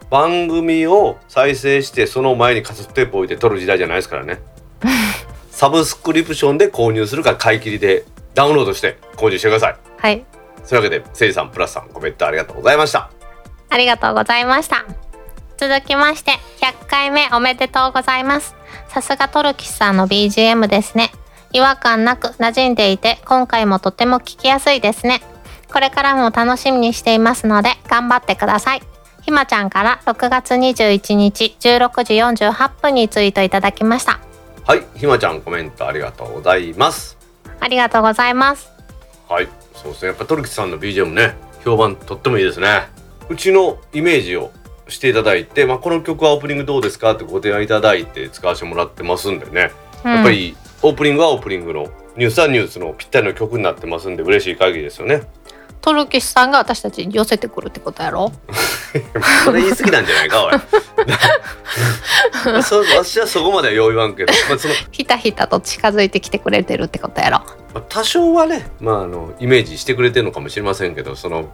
[0.09, 4.39] 番組を再生してその前にカセットテープ置いて撮る時代じゃないですからね
[5.49, 8.03] サブスクリプションで購入するか買い切りで
[8.35, 10.23] ダウンロードして購入してくださいはい。
[10.63, 13.09] そういうわけでせいじさんプラスさんコメントありがとうございました
[13.69, 15.02] ありがとうございました。
[15.65, 18.53] 続きまして、100回目おめでとうございます。
[18.89, 21.13] さすがトルキスさんの BGM ですね。
[21.53, 25.21] 違和感なく馴染んでいて、今回もとても聞きやすいですね。
[25.71, 28.81] これからも楽しみにしていますので、頑張ってください。
[29.21, 34.19] ひまちゃんから6月21日16時48分にツイートいただきました。
[34.65, 37.17] はいひまちゃんコメントありがとうございます
[37.61, 38.69] ありがとうございます。
[39.29, 42.89] はいそうですねやっぱトルキさんの BGM ね評判とってもいいですね
[43.29, 44.51] うちのイメージを
[44.87, 47.13] していただいて、まあ、この曲はオープニングどうですか？
[47.13, 49.71] ってご提案いただいて使わせてもらってますんでね
[50.03, 55.23] うんやっぱりオープニングはオープニングのニュースはニュースのぴったりの曲になってますんで嬉しい限りですよね。
[55.81, 58.31] トルキスさんが私たちに寄せてくるってことやろ？
[59.43, 60.53] それ言い過ぎなんじゃないかおい。
[62.63, 67.39] そ私はそこまではよう言わんけど、まあ、そのひたひたと近づいてきてくれてるってことやろ？
[67.73, 71.49] まあ多少はね、まあ、あのイメージしてくれてるのかもしれませんけどその、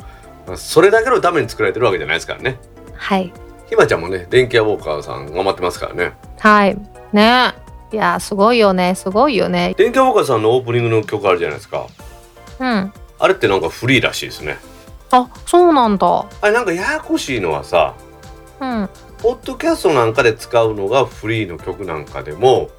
[0.46, 2.60] まあそれだけのために作られてるわけじゃないですからね。
[3.00, 3.34] はい。
[3.68, 6.14] ひまちゃんもね電気屋ウォーカーさん頑張ってますからね。
[6.38, 6.78] はい。
[7.14, 7.54] ね
[7.92, 11.88] いやすごいよねすごいよね電気屋ウォーカーさんのオープニングの曲あるじゃないですか。
[12.60, 14.58] うんあれってなんかフリーらしいですね。
[15.12, 17.96] あそうなんだあれなんかややこしいのはさ
[18.60, 18.90] うん
[19.22, 22.70] ポッドキャストなんかで使うのがフリーの曲なんかでも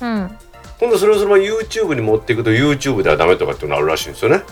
[0.00, 0.38] うん
[0.78, 4.42] 今度それをそのまま YouTube に持っていくと YouTube ではダメとかっていうのあるらしいんですよね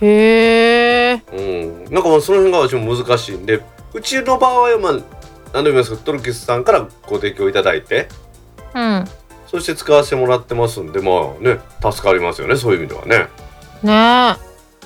[0.00, 1.40] へえう
[1.90, 3.60] んなんかまあその辺が私も難しいんで
[3.94, 8.08] うちの場合はまあ何度も言いますけどトルキスさんからご提供いただいて
[8.74, 9.04] うん。
[9.46, 13.28] そして使わせてもらってますんでまあね助かりますよねそういう意味ではね。
[13.82, 14.36] ね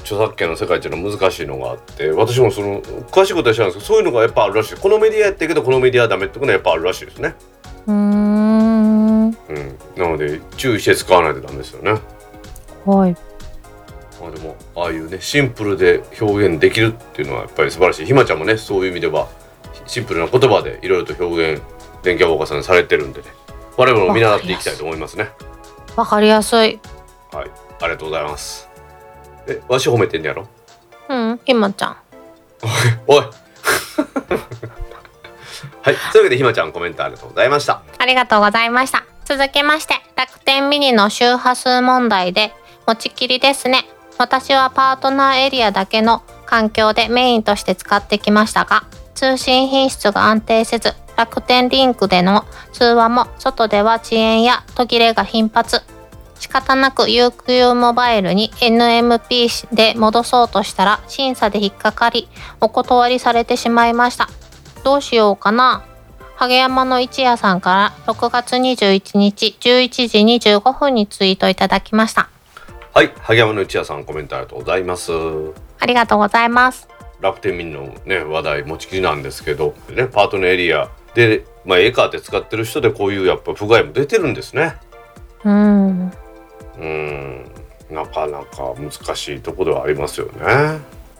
[0.00, 4.76] 著作権の世界っていうのは難しいのがあって私もその詳しいことは知らないんですけどそういうのがやっぱあるらしい。
[4.76, 7.34] このメディアやってるけどこのメディアはダメってことはやっぱあるらしいですね。
[7.88, 9.26] えうーん。
[9.26, 9.34] うん。
[9.96, 12.00] なので注意して使わないとダメですよね。
[12.84, 13.16] はい
[14.20, 18.06] まあでもああいうねシンプルで表現できるっていうのはやっぱり素晴らしい。
[18.06, 19.28] ひまちゃんもねそういう意味では
[19.86, 21.62] シンプルな言葉でいろいろと表現
[22.02, 23.28] 電気屋ウォーカーさんされてるんでね。
[23.76, 25.28] 我々も見習っていきたいと思いますね。
[25.96, 26.78] わかりやすい。
[27.32, 27.50] はい。
[27.80, 28.68] ありがとうございます。
[29.46, 30.46] えわし褒めてんねやろ？
[31.08, 31.96] うんひまちゃん。
[33.06, 33.22] おい。
[35.82, 35.94] はい。
[36.12, 37.82] というわけでひまちゃんコメントありがとうございました。
[37.98, 39.04] ありがとうございました。
[39.24, 42.52] 続きまして楽天ミニの周波数問題で
[42.86, 43.84] 持ちきりですね
[44.18, 55.80] 私はパートナーエリアだけの環境でメインとして使ってきましたが通信品質が安定せず楽天リンクでの通話も外では遅延や途切れが頻発。
[56.38, 62.28] 仕方なく UQ モバイルに NMP で戻そうとしたら審査で引っかかり
[62.60, 64.28] お断りされてしまいました。
[64.84, 65.84] どうしようかな。
[66.36, 67.74] 影山の一夜さんか
[68.06, 69.88] ら6月21日11
[70.38, 72.28] 時25分にツイートいただきました。
[72.96, 75.12] はい萩山の内谷さんコメントありがとうございます。
[75.78, 76.88] ありがとうございます。
[77.20, 84.76] 楽天ミニのね話題持ちきりなんですけどねパートのエリアでまあエカーって使ってる人でこういうやっぱ不具合も出てるんですね。
[85.44, 86.10] うん。
[86.78, 87.52] うん。
[87.90, 90.40] なかなか難しいところではありますよね、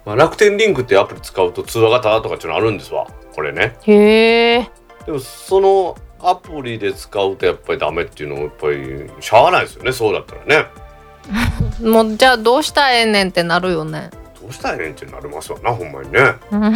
[0.07, 3.07] まあ、楽天リンクってアプリ使うと通話がタダとかっていうのあるんですわ。
[3.35, 3.77] これね。
[3.83, 4.71] へえ。
[5.05, 9.93] でもそのアプリで使うとやっぱりダメっていうのもやっぱりしゃあないですよね。
[9.93, 10.86] そうだったらね
[11.83, 14.11] もうじゃあどうしたらええねんってなるよね。
[14.41, 16.35] どうしたらええねんってなりますわなほんまにね。
[16.53, 16.75] う ん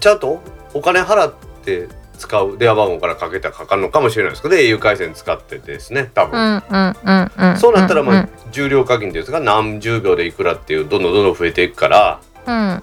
[0.00, 0.40] ちゃんと
[0.74, 1.32] お金払っ
[1.64, 12.54] て使う電話番号からかけたらかかるのかもしれないですけど au 回線使っててですね多う分、んうんうんうんそうなったらまあ、うん重量課金ですか何十秒でいくらっていうどんどんどんどん増えていくから、うん。
[12.54, 12.82] ま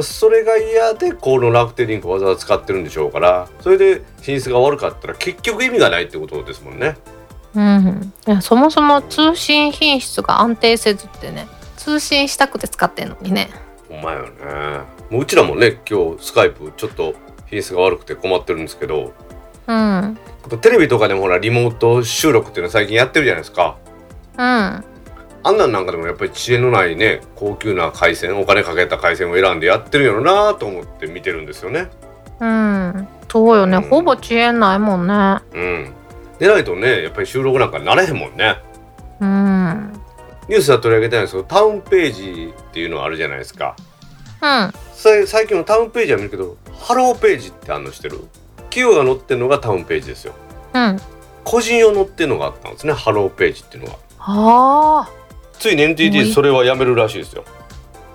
[0.00, 6.96] あ、それが嫌でこの楽天リンクわざわざ使ってるんでしょうからそれで品質が悪かったら結局意味がないってことですもんね。
[7.56, 11.46] うんいやそもそも通信品質が安定せずってね
[11.76, 13.50] 通信したくて使ってんのにね
[13.88, 14.30] ほんまよね。
[15.10, 17.14] もううちらもね今日スカイプちょっと
[17.46, 19.12] 品質が悪くて困ってるんですけど
[19.66, 20.18] うん
[20.60, 23.76] テレビとかでもほらリモート収録っていうの最近やってるじゃないですか。
[24.36, 24.84] うん
[25.46, 31.90] あんなんなんかでもやっぱり知恵のないね高級な回線お金かけた回線を選んでやってるんやろなと思って見てるんですよね。
[32.40, 35.12] うんそうよね、うんほぼ遅延ないもんね
[35.54, 35.92] うん。
[36.38, 38.56] でないとねやっぱり収録なんかなれへんもんね。
[39.20, 39.92] うん
[40.48, 43.76] ニュースは取り上げたいんですけどタウンページっていうのあるじゃないですか。
[44.42, 48.26] うんさ最近のタウンページは見るけどハローページってあんのしてる
[48.70, 50.34] 企業が載ってるのがタウンページですよ。
[50.74, 50.98] うん
[51.44, 53.98] 個人用載ってるのがあったんですねハローページっていうのが。
[54.18, 55.08] あ
[55.58, 57.44] ついに NTT それはやめるらしいですよ。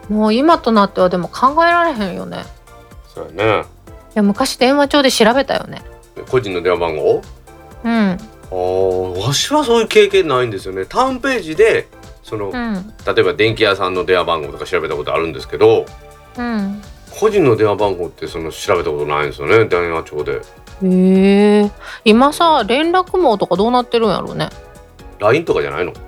[0.09, 2.43] あもう今となってはでも考えられへんよね
[3.13, 3.61] そうやね。
[3.61, 3.65] い
[4.15, 5.83] や昔電話帳で調べたよね
[6.29, 7.21] 個人の電話番号
[7.83, 7.91] うん。
[7.91, 10.85] あーわしはそういう経験ないんですよね。
[10.85, 11.87] タウンページで
[12.23, 12.93] その、うん。
[13.05, 15.85] 例えば電気屋さんの電話番号とか調べたことあるんですけど
[16.37, 16.81] うん。
[17.19, 19.65] 個人の電話番号ってその調べたことないんですよね。
[19.65, 20.41] 電話帳で。
[20.83, 21.71] へえ
[22.05, 24.49] 今さ連絡網とかどうなってるんやろうね。
[25.19, 25.93] LINE とかじゃないの？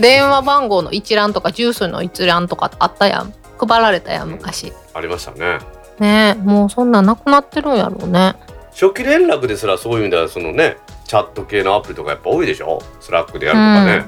[0.00, 3.32] 電話番号の一覧とか住所の一覧とかあったやん。
[3.58, 4.72] 配られたやん昔。
[4.92, 5.58] ありましたね。
[5.98, 8.34] ねえもうそんなんなくなってるんやろうね
[8.78, 12.82] 初期連絡ですらそういう意味ではそのねチャット系のアプリとかやっぱ多いでしょ？
[13.00, 14.06] Slack でやるとかね、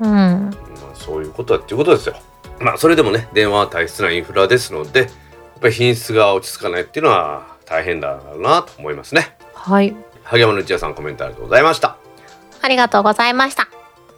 [0.00, 0.50] うん。
[0.50, 2.16] まあ、そういうことだっていうことですよ。
[2.58, 5.10] まあそれでもね電話は大切なインフラですのでやっ
[5.60, 9.36] ぱり品質が落ち着かないっていうのは大変だろうなと思いますね。
[9.52, 9.94] はい。
[10.24, 11.96] 萩山の内谷さんコメントありがとうございました。
[12.62, 13.68] ありがとうございました。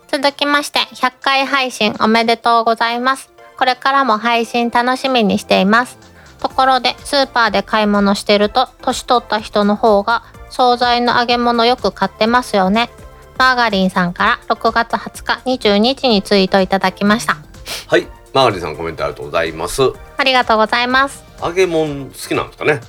[0.09, 3.33] 続きまして、100回配信おめでとうございます。
[3.57, 5.99] これからも配信楽しみにしています。
[6.41, 12.91] ところで、スーパーで買い物してると、年取った人の方が、惣菜の揚げ物よく買ってますよね。
[13.39, 17.39] マーガリンさんから6月20日22日にツイートいただきました。
[17.87, 19.83] はいマーガリーさんコメントありがとうございます
[20.19, 21.25] ありがとうございます。
[21.43, 22.81] 揚げ物好きなんですかね？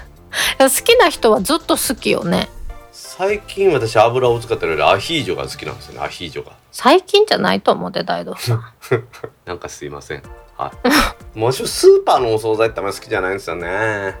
[0.58, 2.48] 好きな人はずっと好きよね。
[2.92, 8.64] 最近私油を使ってるよりアヒージョが好きなんですよねアヒージョが最近じゃないと思って大道さん。
[9.46, 10.22] なんかすいません
[10.62, 10.72] は
[11.34, 14.14] いもちろんスーパーのお惣菜ってあんまり好きじゃないんですよね。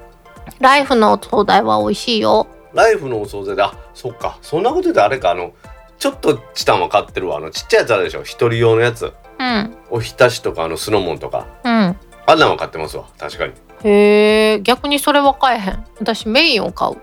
[0.60, 2.46] ライフのお惣菜は美味しいよ。
[2.72, 4.38] ライフのお惣菜であそっか。
[4.40, 5.30] そんなこと言うとあれか。
[5.30, 5.52] あの
[5.98, 7.36] ちょっとチタンは買ってるわ。
[7.36, 8.22] あのちっちゃいやつあるでしょ。
[8.22, 9.12] 一人用のやつ。
[9.38, 9.76] うん。
[9.90, 11.46] おひたしとかあの酢の物とか。
[11.64, 11.96] うん。
[12.26, 13.04] あんなんは買ってますわ。
[13.18, 13.52] 確かに。
[13.84, 15.84] へえ逆にそれは買えへん。
[15.98, 16.96] 私メインを買う。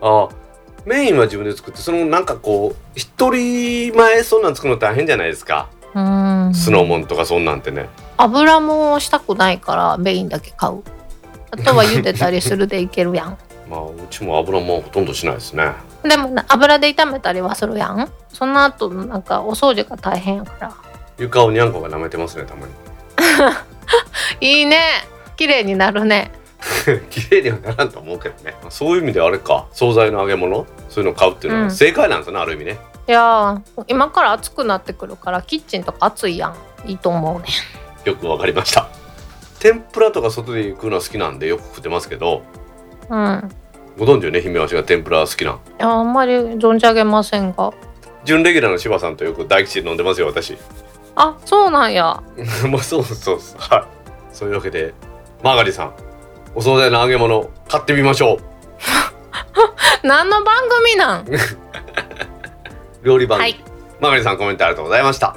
[0.00, 0.28] ああ
[0.84, 5.68] メインは自分で作ってそのなんかこう一人前そんなん作るの大変じゃないですか。
[5.94, 6.52] うん。
[6.54, 7.88] 酢の物とかそんなんてね
[8.22, 10.82] 油もしたくないからメインだけ買う。
[11.50, 13.38] あとは茹でたりするでいけるやん。
[13.68, 15.72] まあうちも油もほとんどしないですね。
[16.02, 18.10] でもな油で炒めたりはするやん。
[18.32, 20.74] その後なんかお掃除が大変やから。
[21.18, 22.72] 床をにゃんこが舐めてますねたまに。
[24.40, 24.78] いいね。
[25.36, 26.32] 綺麗になるね。
[27.10, 28.54] 綺麗にはならんと思うけどね。
[28.68, 29.66] そういう意味であれか。
[29.72, 30.66] 惣菜の揚げ物？
[30.88, 31.64] そういうの買うっていうのうん。
[31.66, 32.78] は正解なんですよね、ある意味ね。
[33.08, 36.54] いやー今から暑くなってくるからキッチンとか暑いやん。
[36.86, 37.46] いいと思うね
[38.04, 38.88] よくわかりました。
[39.58, 42.42] 天ぷらとか外で食うのは好きなんでよく食ってますけど
[43.10, 43.50] うん。
[43.98, 45.54] ご存知よね姫わしが天ぷら好きなん？
[45.54, 47.72] いやあんまり存じ上げませんが。
[48.24, 50.56] 準レギュラーの柴さんとよく大吉で飲んでますよ私。
[51.16, 52.22] あそうなんや。
[52.68, 53.84] もうそうそうそうはい。
[54.34, 54.94] そういうわけで
[55.42, 55.92] マーガリさん
[56.54, 58.38] お惣菜の揚げ物買ってみましょう。
[60.06, 61.26] 何の番組なん？
[63.02, 63.64] 料理番組、はい。
[64.00, 65.36] マーガリさんコメントありがとうございました。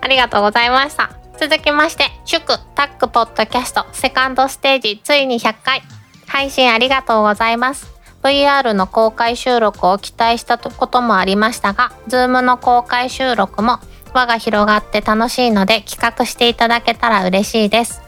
[0.00, 5.82] ありがとうございました続きまして祝タックポッドキャストセカンドステージついに100回。
[6.26, 7.86] 配信ありがとうございます。
[8.24, 13.78] VR の公開収録を期待したこともありましたが Zoom の公開収録も
[14.12, 18.02] 輪が広がって楽しいので企画していただけたら嬉しいです。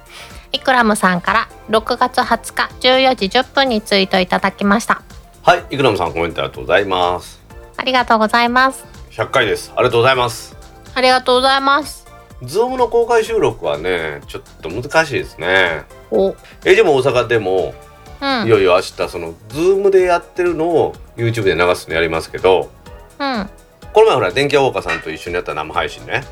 [0.50, 5.02] イクラムさんから6月20日14時10分にツイートいただきました。
[5.42, 7.40] はいイクラムさんコメントありがとうございます。
[7.76, 8.84] ありがとうございます。
[9.12, 9.72] 100回です。
[9.76, 10.56] ありがとうございます。
[10.94, 12.09] ありがとうございます
[12.42, 15.84] Zoom の公開収録はねちょっと難しいですね。
[16.10, 16.34] お。
[16.64, 17.74] えでも大阪でも
[18.20, 18.46] うん。
[18.46, 22.70] いよいよ明日そのズームでやってるのを YouTube で流すのやりますけど
[23.18, 23.50] うん。
[23.92, 26.22] この前ほら電気屋ウォーカーさんと一緒にやった生配信ね。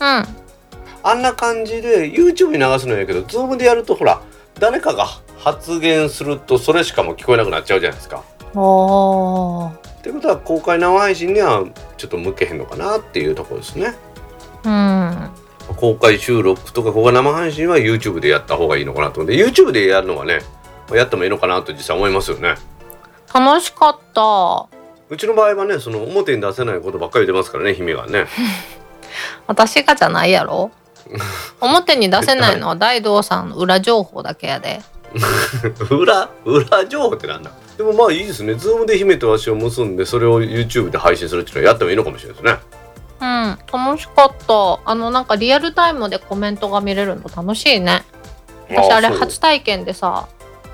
[0.00, 0.24] うん。
[1.02, 4.20] あんな感じで YouTube に流すのやけど Zoom でやるとほら
[4.58, 5.06] 誰かが
[5.38, 8.24] 発言するとそれしかも聞こえなくなっちゃうじゃないですか。
[8.54, 9.70] おー。
[9.76, 11.64] ってことは公開生配信には
[11.96, 13.94] ちょっと向けへんのかなっていうところですね。
[14.66, 15.30] うん
[15.76, 20.40] 公開収録とか公開生配信は YouTube でやった方がいいのかなと思って YouTube でやるのはね
[20.92, 22.54] やってもいいのかなと実際思いますよね。
[23.34, 24.66] 楽しかった
[25.08, 28.26] うちの場合はねその表に出せないことばっかり出ますからね姫がね。
[29.46, 30.70] 私がじゃないやろ？
[31.60, 34.80] 表に出せないのは大道さんの裏情報だけやで
[35.90, 37.50] 裏裏情報ってなんだ？
[37.76, 38.54] でもまあいいですね。
[38.54, 42.58] Zoom で姫と足を結んでそれを YouTube で配信するっていうのはやってもいいのかもしれないですね。
[43.20, 43.58] うん。
[43.72, 44.80] 楽しかった。
[44.84, 48.02] あのなんかリアルタイムでコメントが見れるの楽しいね。
[48.68, 50.28] 私あれ初体験でさ。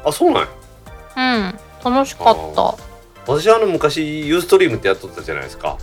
[0.05, 0.49] あそうなんや。
[1.85, 1.93] うん。
[1.93, 2.75] 楽しかった。
[3.27, 5.79] 私あの昔ユーストリームってやっとったじゃないですか。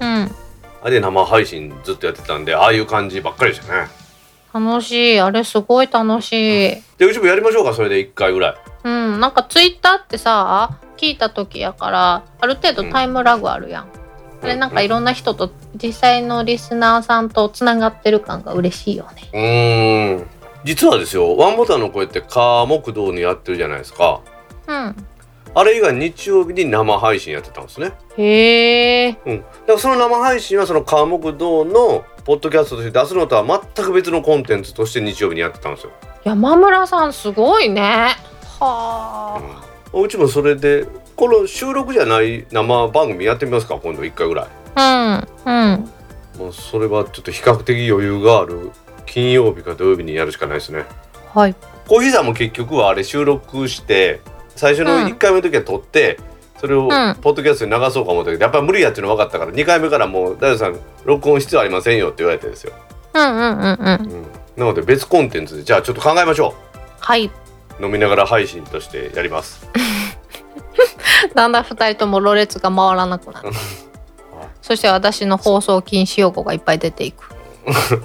[0.00, 0.30] うん。
[0.82, 3.88] あれで生配信ずっとやってたんでああいう感じばっかりでしたね。
[4.54, 5.20] 楽しい。
[5.20, 6.36] あれすごい楽しい。
[6.36, 8.56] で YouTube やりましょうかそれで1回ぐらい。
[8.84, 9.20] うん。
[9.20, 13.88] なんかツイッターってさ聞いた時やからある程度タイムラグあるやん、
[14.42, 19.30] あれなんかいろんな人と実際のリスナーさんとつながってる感が嬉しいよね。
[19.32, 20.26] うーん。
[20.64, 24.20] 実はですよワンボタンの声って火木道にやってるじゃないですか。
[24.66, 24.96] うん。
[25.54, 27.92] あれ以外日曜日に生配信やってたんですね。
[28.18, 29.40] へえうん。
[29.40, 35.92] だからその生配信はその火木道のポッドキャストとして出すのとは全く別のコンテンツとして日曜日にやってたんですよ、
[36.24, 38.16] 山村さんすごいね。
[38.58, 39.40] は
[39.94, 40.86] うん、うちもそれで
[41.16, 45.90] この収録じゃない生番組やってみますか今度1回ぐらいあうんうん
[46.38, 48.70] もうそれはちょっと比較的余裕がある
[49.06, 50.84] 金曜日か土曜日にやるしかないですね。
[51.32, 51.54] はい
[51.88, 54.20] コーヒーさんも結局はあれ収録して
[54.54, 56.18] 最初のうん1回目の時は撮って、
[56.60, 62.72] それをんポッドキャストに流そうか思ったけどやっぱり無理やっていうの分かったから2回目からもう「大悟さん録音必要ありませんよ」って言われてですよ。
[63.14, 66.54] うんうんうんうんうん、なので別コンテンツでじゃあちょっと考えましょ
[67.00, 67.30] はい。
[67.80, 69.68] う飲みながら配信としてやります。
[71.34, 73.50] だんだん二人ともろれつが回らなくなる。
[74.62, 77.34] そして私の放送禁止用語がいっぱい出ていく。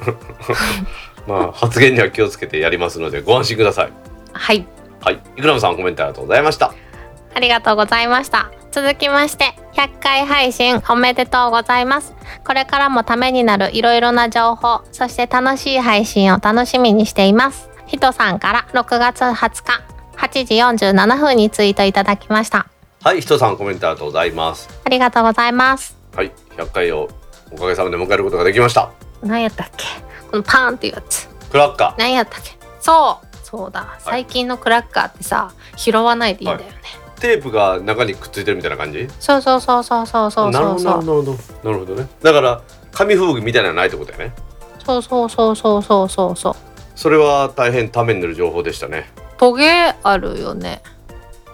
[1.27, 3.91] まあ発言には気をつけてやりますのでご安心ください。
[4.33, 4.65] はい。
[5.01, 6.73] はい、イクラムさんコメントありがとうございました。
[7.33, 8.51] ありがとうございました。
[8.71, 12.13] 続きまして、100回配信おめでとうございます。
[12.45, 17.69] これからもためになるいろいろな情報、そして楽しい配信を楽しみにしています。
[17.87, 19.81] ひとさんから6月20日、
[20.21, 20.55] 8時
[20.85, 22.67] 47分にツイートいただきました。
[23.01, 24.69] はい、ひとさんコメントありがとうございます。
[24.85, 25.97] ありがとうございます。
[26.15, 27.09] はい、100回を
[27.51, 28.91] おかげさまで迎えることができました。
[29.23, 29.85] 何やったっけ？
[30.29, 31.27] このパーンっていうやつ。
[31.49, 31.95] クラッカー。
[31.97, 32.51] 何やったっけ？
[32.79, 33.27] そう。
[33.43, 36.77] そうだ、最近のクラッカーってさ拾わないでいいんだよね、
[37.19, 39.07] テープが中にくっついてるみたいな感じ？
[39.19, 41.95] そうそうそうそうそうそうなるほどなるほどなるほど。
[41.95, 42.07] ね。
[42.21, 42.61] だから
[42.91, 44.33] 紙吹雪みたいなのないってことやね。
[44.85, 46.55] そうそうそうそうそうそうそう。
[46.95, 49.09] それは大変ためになる情報でしたね
[49.41, 50.83] トゲあるよね。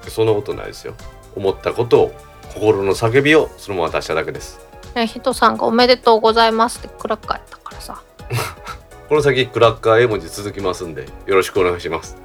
[0.09, 0.93] そんなことないですよ。
[1.37, 2.11] 思ったことを
[2.53, 4.59] 心の叫びをそのまま出しただけです。
[4.93, 8.01] ね人さんが「おめでとうございます」ってクラッカーやったからさ。
[9.07, 12.17] この先クラッカー絵文字続きますんでよろしくお願いします。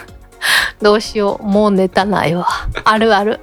[0.80, 1.42] どうしよう。
[1.42, 2.48] もうネタないわ。
[2.84, 3.40] あるある。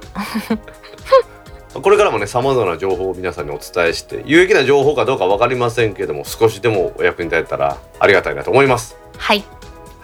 [1.72, 8.96] これからもね様々な情報を皆さんにお伝えして有益な情報かどうか分かりませんけども少しでもお役に立てたらありがたいなと思います。
[9.16, 9.44] はい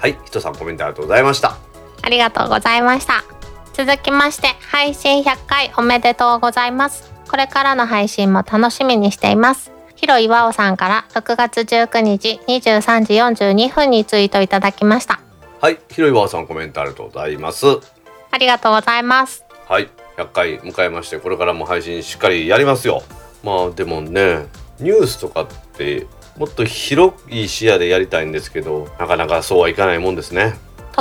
[0.01, 1.59] はい人さんコメントありがとうございました。
[2.03, 3.23] ありがとうございました。
[3.75, 7.13] 続きまして配信100回おめでとうございます。
[7.31, 9.71] これからの配信も楽しみにしています。
[9.97, 15.21] 広岩尾さんから6月19日23時42分にツイートいただきました。
[15.61, 17.67] はい広岩さんコメントありがとうございます。
[18.31, 19.45] ありがとうございます。
[19.69, 23.03] はい100回迎えましてこれからも配信しっかりやりますよ。
[23.45, 24.47] まあでもね
[24.79, 30.55] ニュースとかってもっと広い視野でやりたいんですけどなかなかそうはいかないもんですね。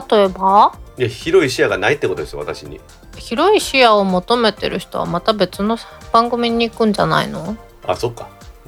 [0.09, 0.73] 例えば？
[0.97, 2.79] いや広い視野がないってことですよ私に。
[3.17, 5.77] 広い視野を求めてる人はまた別の
[6.11, 7.57] 番組に行くんじゃないの？
[7.87, 8.27] あそっか。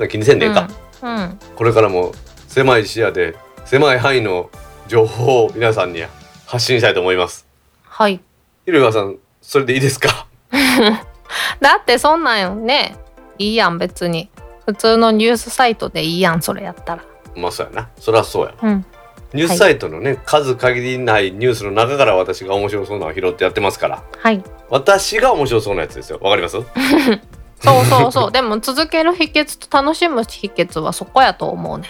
[0.10, 0.68] 気にせんでええか、
[1.04, 2.12] うん、うん、これからも
[2.48, 3.36] 狭い視野で
[3.66, 4.50] 狭い範囲の
[4.88, 6.04] 情報を皆さんに
[6.48, 7.46] 発信したいと思います。
[7.84, 8.20] はい。
[8.66, 10.28] 広岩さんそれでいいですか？
[11.62, 12.96] だってそんなんよね。
[13.38, 14.30] いいやん別に
[14.66, 17.04] 普通のニュースサイトでいいやんそれやったら。
[17.36, 17.90] まあそうやな。
[17.98, 18.86] そりゃそうやわうん。
[19.34, 24.04] ニュースサイトのね、数限りないニュースの中から私が面白そうなのを拾ってやってますから。
[24.18, 24.44] はい。
[24.70, 26.20] 私が面白そうなやつですよ。
[26.22, 26.58] わかります？
[27.64, 28.32] そうそうそう。
[28.32, 31.88] でも続ける秘訣と楽しむ秘訣はそこやと思うね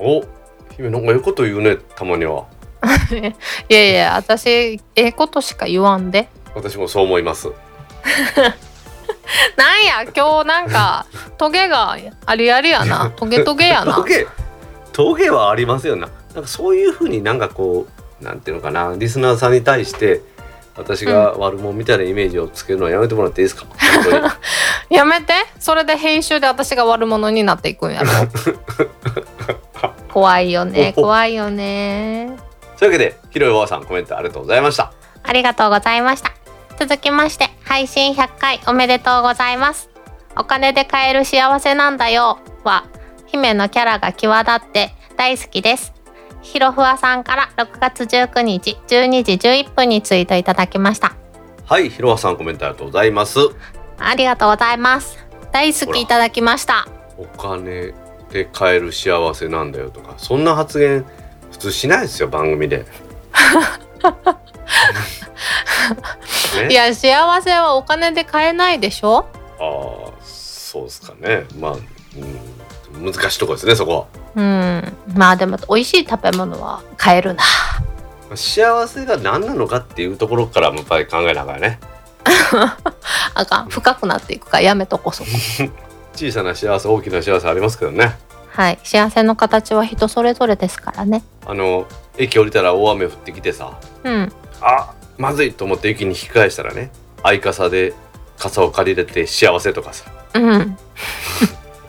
[0.00, 0.24] お
[0.76, 2.44] 姫なんかええこと言うねたまには。
[3.68, 6.28] いやいや私ええことしか言わんで。
[6.54, 7.48] 私もそう思います
[9.56, 11.06] なんや今日なんか
[11.38, 13.12] トゲがありありやな。
[13.16, 13.94] トゲトゲやな。
[13.94, 14.26] トゲ
[14.92, 16.08] トゲはありますよな。
[16.34, 17.86] なんかそういうふうになんかこ
[18.20, 18.94] うなんていうのかな。
[18.96, 20.20] リスナーさんに対して
[20.76, 24.24] 私が悪者みたいなイメージをつけるのはやめてもらっていいですか、本当に
[24.90, 25.34] やめて。
[25.58, 28.08] それで編集で私が悪者になっていくんやろ。
[30.12, 32.36] 怖いよね怖いよね。
[32.78, 34.92] というわけでひろいおばあさんコメントありがとうございました。
[35.22, 36.41] ありがとうございました
[36.78, 39.90] 続きまして配信100回おめでとうございます。
[40.36, 42.86] お金で買える幸せなんだよは
[43.26, 45.92] 姫のキャラが際立って大好きです。
[46.42, 51.14] ひろふわさんから6月19日12時11分にツイートいただきました。
[51.66, 53.38] はいひろわさんコメントありがとうございます。
[53.98, 55.18] ありがとうございます。
[55.52, 56.88] 大好きいただきました。
[57.18, 57.94] お金
[58.32, 61.04] で買える幸せなんだよとかそんな発言
[61.52, 62.84] 普通しないですよ番組で、ね、
[66.68, 69.26] いや幸せはお金で買えないでしょ？
[69.58, 71.44] ああそうですかね。
[71.58, 71.72] まあ、
[72.94, 74.20] うん、難しいとこですねそこは。
[74.34, 74.92] うん。
[75.14, 77.42] まあでも美味しい食べ物は買えるな。
[78.34, 81.78] 幸せが何なのかっていうところからもやっぱり考えながらね。
[83.34, 83.68] あかん。
[83.68, 85.30] 深くなっていくからやめとこそこ。
[86.14, 88.16] 小さな幸せ大きな幸せありますけどね。
[88.48, 88.78] はい。
[88.84, 91.22] 幸せの形は人それぞれですからね。
[91.46, 91.86] あの
[92.18, 93.78] 駅降りたら大雨降ってきてさ。
[94.04, 94.32] うん。
[94.60, 96.90] あまずいと思って駅に引き返したらね
[97.22, 97.92] 相傘で
[98.38, 100.10] 傘を借りれて幸せとかさ。
[100.34, 100.78] うん。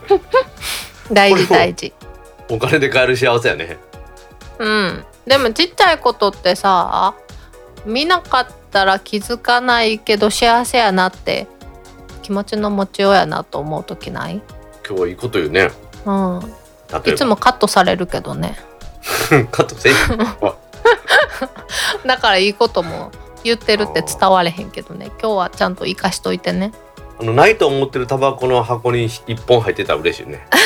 [1.11, 1.93] 大事大事。
[2.49, 3.77] お金で買える幸せやね。
[4.59, 5.05] うん。
[5.25, 7.13] でもちっちゃいことってさ
[7.85, 11.47] 見なかったら気づかないけど幸せやなって
[12.21, 14.41] 気持ちの持ちようやなと思う時ない？
[14.87, 15.71] 今日はいいこと言うね。
[16.05, 16.53] うん。
[17.05, 18.55] いつもカットされるけどね
[19.51, 19.93] カットせい
[22.05, 23.11] だからいいことも
[23.43, 25.07] 言ってるって伝われへんけどね。
[25.21, 26.71] 今日はちゃんと生かしといてね。
[27.19, 30.47] あのないと思ってるタバコの箱に一本入ってたら嬉しいね。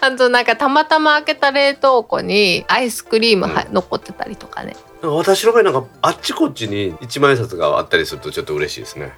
[0.00, 4.76] あとなんかたまたま開けた冷凍庫にアイスクリームは、残ってたりとかね。
[5.02, 9.12] 私の場合なんかあっちこっちに一万円札があったりするとちょっと嬉しいですね。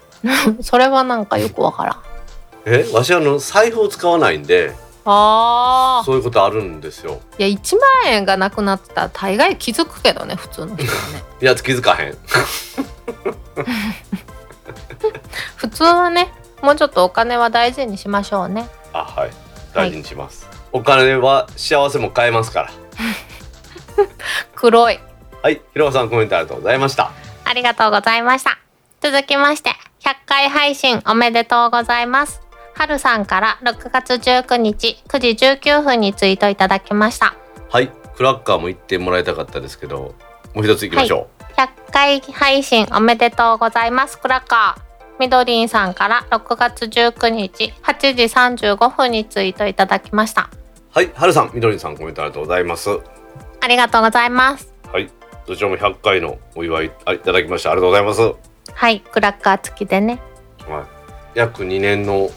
[0.60, 2.02] それはなんかよくわからん。
[2.66, 7.20] えわしあの財布を使わないんであそういうことあるんですよ。
[7.38, 11.22] いや1万円がなくなってたら大概気づくけどね普通の人はね。
[11.40, 12.16] いや気づかへん。
[15.56, 16.32] 普通はね
[16.62, 18.68] もうちょっとお金は大事にしましょうね。
[18.92, 19.30] あはい。
[19.74, 22.70] 大事にします、お金は幸せも買えますから。
[24.56, 24.98] 黒い。
[25.42, 27.12] はいひろわさんコメントありがとうございました。
[27.44, 28.58] ありがとうございました。
[29.00, 29.70] 続きまして
[30.00, 32.47] 100回配信おめでとうございます
[32.78, 37.34] はるさんから6月19日9時19分にツイートいただきました
[37.70, 40.14] はいクラッカーも言ってもらいたかったですけど
[40.54, 44.18] もう一ついきましょう、100回配信おめでとうございます。
[44.18, 44.82] クラッカー。
[45.20, 48.22] みどりんさんから6月19日8時
[48.64, 50.48] 35分にツイートいただきました。
[50.90, 52.90] はい、はるさん、みどりんさんコメントありがとうございます。
[53.60, 54.72] ありがとうございます。
[54.92, 55.10] はい、
[55.46, 58.20] どちらも100回のお祝いあいただきましてありがとうございます。
[58.20, 58.34] は
[58.74, 60.20] はい、クラッカー付きでね。
[60.60, 60.68] い、
[61.34, 62.30] 約2年の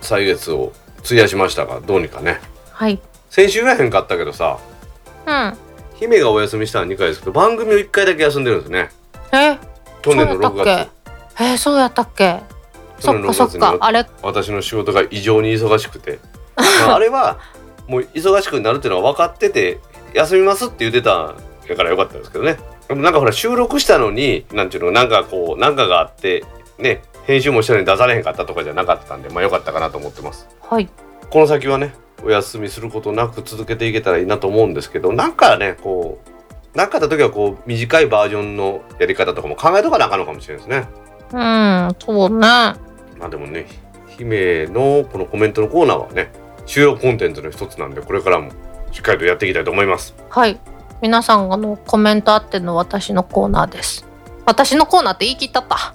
[0.00, 0.72] 歳月を
[1.04, 2.40] 費やしましたが、どうにかね。
[2.72, 2.98] はい。
[3.30, 4.58] 先週はへんかったけどさ、
[5.26, 5.56] うん。
[5.96, 8.90] 姫がお休みしたのは2回ですけど、番組を1回だけ休んでるんですね。
[9.32, 9.58] え、
[10.02, 10.64] 去年の6そうやったっ月。
[11.36, 12.40] けえーそうやったっけ？
[12.98, 13.60] そ去年のっかそっ6月に。
[13.60, 16.18] かあれ、私の仕事が異常に忙しくて、
[16.86, 17.38] まあ、あれは
[17.86, 19.80] もう忙しくなるっていうのは分かってて
[20.14, 21.36] 休みますって言ってたん
[21.68, 22.56] やからよかったんですけどね
[22.88, 26.44] でもなんかほら収録したのになんていうのなんかこうなんかがあって
[26.78, 30.88] ね編集もしたのに出されへんかったとかじゃなかったんでまあよかったかなと思ってますはい。
[31.30, 36.20] この先はねお休みすることなく続けていけたらいいなと思うんですけどなんかねこ
[36.74, 40.88] うなんかあった時はこう短いバージョンのやり方とかも考えとかなあかんのかもしれないですね
[41.32, 42.38] うん、そうね。
[42.40, 42.76] ま
[43.22, 43.66] あでもね
[44.08, 46.32] 姫のこのコメントのコーナーはね
[46.66, 48.50] 主要コンテンツの一つなんでこれからも
[48.90, 50.58] しっかりとやっていきたいと思いますはい。
[51.00, 54.04] 皆さんがのコメントあっての私のコーナーです。
[54.44, 55.94] 私のコーナーって言い切ったった。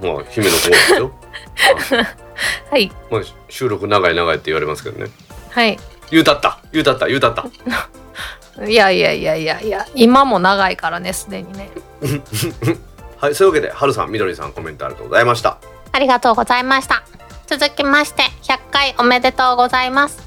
[0.00, 1.10] まあ姫のコーナーですよ
[2.70, 2.90] はい。
[3.10, 5.10] まあ収録長い長いって言われますけどね
[5.50, 5.78] はい。
[6.10, 7.46] 言うたった言うたった言うたった
[8.66, 11.70] いやいやいやいやいや、今も長いからね、すでにね。
[13.16, 15.58] はいそういうわけではるさんみどりさんコメントありがとうございました
[15.92, 17.02] ありがとうございました。
[17.46, 20.18] 続きまして、100回おめでとうございます。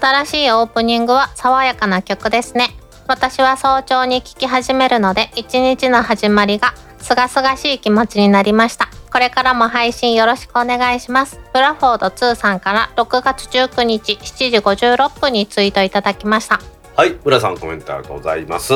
[0.00, 2.70] 新しいオープニングは爽やかな曲ですね。
[3.06, 6.72] 私は早朝に聴き始めるので、一日の始まりが
[7.04, 8.88] すがすがしい気持ちになりました。
[9.12, 11.38] これからも配信よろしくお願いします。
[11.52, 16.60] ブラフォード2さんから6月19日7時56分にツイートいただきました。
[16.96, 18.72] はい浦さんコメントありがとうございます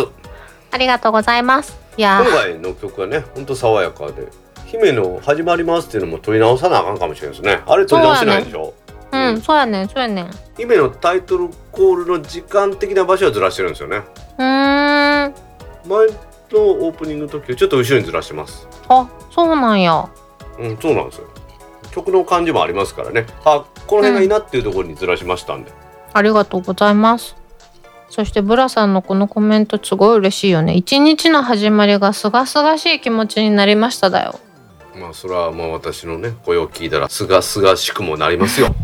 [0.70, 1.74] ありがとうございます。
[1.96, 4.28] いや今ー、回の曲はねほんと爽やかで
[4.66, 8.74] 姫の始まりますっていうのも取り直さなあかんかもしれないですねあれ取り直してないでしょ？
[9.10, 10.26] うん、そうやねん、そうやねん。
[10.26, 15.34] う姫のタイトルコールの時間的な場所はずらしてるんですよねーん、
[15.88, 16.08] 前
[16.52, 20.08] のオープニングの時をちょっと後ろにずらしてますあ、そうなんや。
[20.58, 21.28] うんそうなんですよ
[21.90, 25.72] 曲の感じもありますからねあこの辺がいいなっていうところにずらしましたんで、
[26.12, 27.36] ありがとうございます。
[28.10, 30.74] そしてブラさんのこのコメントすごい嬉しいよね。
[30.74, 34.38] 一日の始まりがすがすがしい気持ちになりましただよ。
[34.98, 38.74] まあそれはまあ私のね声を聞いたらすがすがしくもなりますよ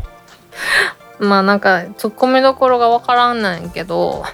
[1.19, 4.25] まあなんかツッコミどころがわからんないけど、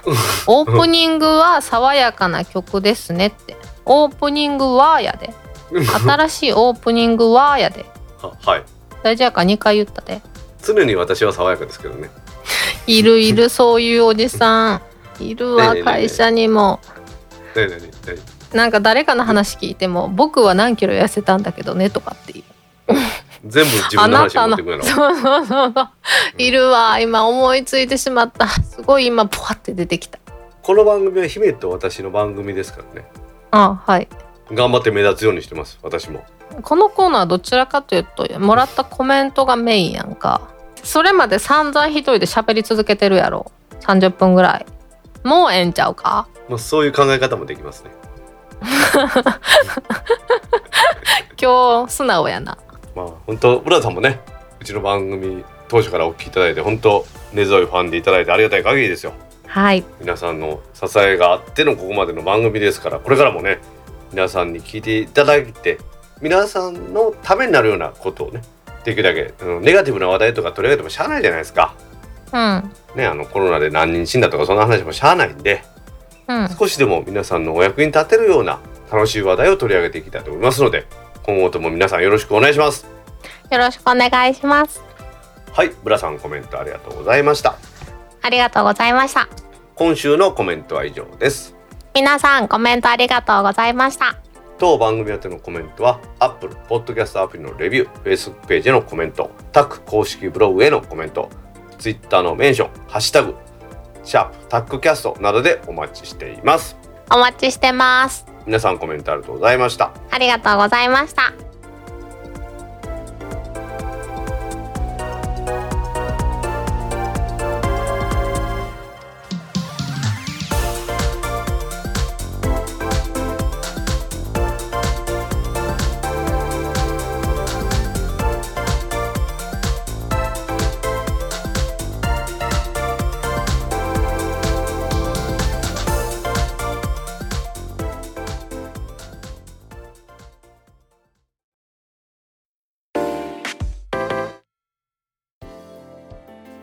[0.47, 3.55] オープニングは爽やかな曲ですねって。
[3.85, 5.33] オープニングはやで。
[5.71, 7.85] 新しいオープニングはやで。
[8.21, 8.63] ははい
[9.03, 10.21] 大丈夫か？2回言ったで。
[10.63, 12.11] 常に私は爽やかですけどね
[12.85, 14.81] いるいるそういうおじさん。
[15.19, 16.79] いるわ会社にも。
[17.55, 18.19] ねえねえねえね
[18.53, 22.43] なんか誰かの話聞いても僕は何キロ痩せたんだけどねとかってい
[22.87, 22.93] う。
[23.43, 24.83] え全部自分の話に持ってくるの？
[24.85, 25.89] そうそうそうそう。
[26.37, 26.99] いるわ。
[26.99, 28.47] 今思いついてしまった。
[28.47, 30.19] すごい今ポワって出てきた。
[30.61, 33.07] この番組は姫と私の番組ですからね。
[33.51, 34.07] あはい。
[34.51, 35.79] 頑張って目立つようにしてます。
[35.81, 36.23] 私も。
[36.61, 40.41] このコーナーはどちらかというともらったコメントがメインやんか。
[40.83, 43.51] それまで散々一人で喋り続けてるやろ。
[43.81, 44.65] 30分ぐらい。
[45.23, 46.27] もうええんちゃうか？
[46.49, 47.91] まあそういう考え方もできますね。
[51.41, 52.57] 今日素直やな
[52.95, 54.19] まあ本当浦田さんもね
[54.59, 59.13] うちの番組当初からお聞きいただいて本当根強いファンでいただいてありがたい限りですよ。
[59.47, 59.83] はい。
[59.99, 63.59] 皆さんの支えがあってのここまでの番組ですからこれからもね
[64.11, 65.77] 皆さんに聞いていただいて
[66.21, 68.41] 皆さんのためになるようなことをね
[68.83, 71.75] できるだけ、うんネガティブな話題とか取り上げてもしゃあないじゃないですか。
[72.33, 72.71] うん。
[72.95, 75.63] ね、あのコロナで何人死んだとかそんな話もしゃあないんで
[76.27, 76.49] うん。
[76.57, 78.59] 少しでも皆さんのお役に立てるような
[78.91, 80.85] 楽しい話題を取り上げていきたいと思いますので
[81.23, 82.87] 今後とも皆さんよろしくお願いします。
[83.49, 84.81] よろしくお願いします
[85.51, 87.55] はい、ブラさんコメントありがとうございました。
[88.21, 89.27] ありがとうございました
[89.75, 91.61] 今週のコメントは以上です。
[91.93, 94.17] 皆さんコメントありがとうございました
[94.57, 101.29] 当番組宛てのコメントは Apple Podcast アプリのレビュー Facebook ページへのコメントタック公式ブログへのコメント
[101.79, 103.35] Twitter のメンションハッシュタグ
[104.03, 106.77] シャープタックキャストなどでお待ちしています
[107.13, 109.91] お待ちしてます皆さんコメントありがとうございました。
[110.09, 111.50] ありがとうございました。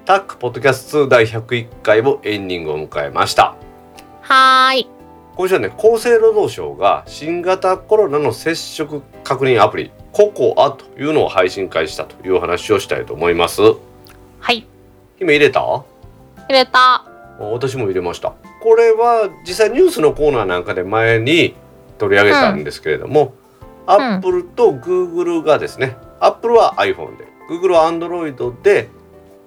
[0.09, 3.57] タックポッドキャスト第101回もエンディングを迎えました
[4.23, 4.89] はーい。
[5.37, 13.61] 今週はね厚生労働省が新型コロナの接触確認アプリココアというのを配信開始したというお話をしたいと思います
[14.41, 14.67] はい。
[15.21, 15.61] 今入れた？
[15.61, 15.85] 入
[16.49, 17.05] れた。
[17.39, 18.33] 私も入れました
[18.63, 21.55] これは実際ニュースのコーナーなんかで前に
[21.99, 23.35] 取り上げたんですけれども、
[23.85, 28.89] アップルとグーグルがですね、アップルは iPhone でグーグルは Android で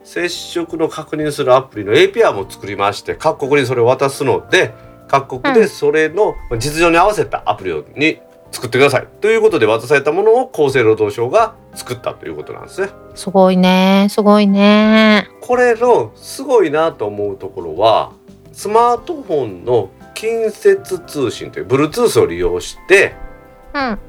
[0.03, 4.73] 接触の確認するアプリの API も作りまして各国にそれを渡すので
[5.07, 8.19] 各国でそれの実情に合わせたアプリをに
[8.51, 12.89] 作ってくださいということで渡されたものを厚生労働省が作ったということなんですね。
[13.15, 14.07] すごいね。
[14.09, 15.29] すごいね。
[15.41, 18.11] これのすごいなと思うところは
[18.51, 23.15] スマートフォンの近接通信という Bluetooth を利用して
[23.73, 23.99] うん。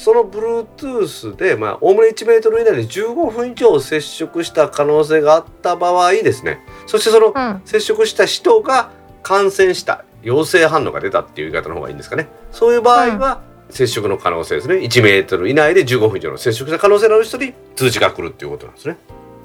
[0.00, 7.60] その Bluetooth でまあおおむね1メートル以内で15分以上接触した可能性があった場合ですねそしてそのうん。
[7.66, 8.90] 接触した人が
[9.22, 18.96] 感染した陽性反応が出たっていう言い方の方がいいんですかねそういう場合は、接触の可能性ですね1メートル以内で15分以上の接触した可能性のある人に通知が来るっていうことなんですね。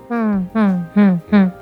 [0.09, 0.51] うん。
[0.53, 0.89] うん。
[0.95, 1.23] うん。
[1.31, 1.53] うん。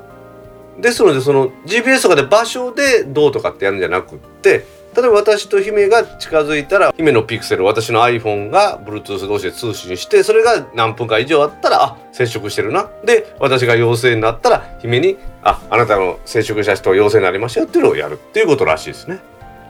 [0.80, 4.66] ですのでその GPS とかで場所でどうとかってやるんじゃなくって
[4.96, 19.18] 例えば私と姫が近づいたら姫のピクセル私の iPhone が Bluetooth 同士で通信してそれが何分か以上あったらあ接触してるなで私が陽性になったら姫にああなたの接触した人は陽性になりましたよっていうのをやるっていうことらしいですね。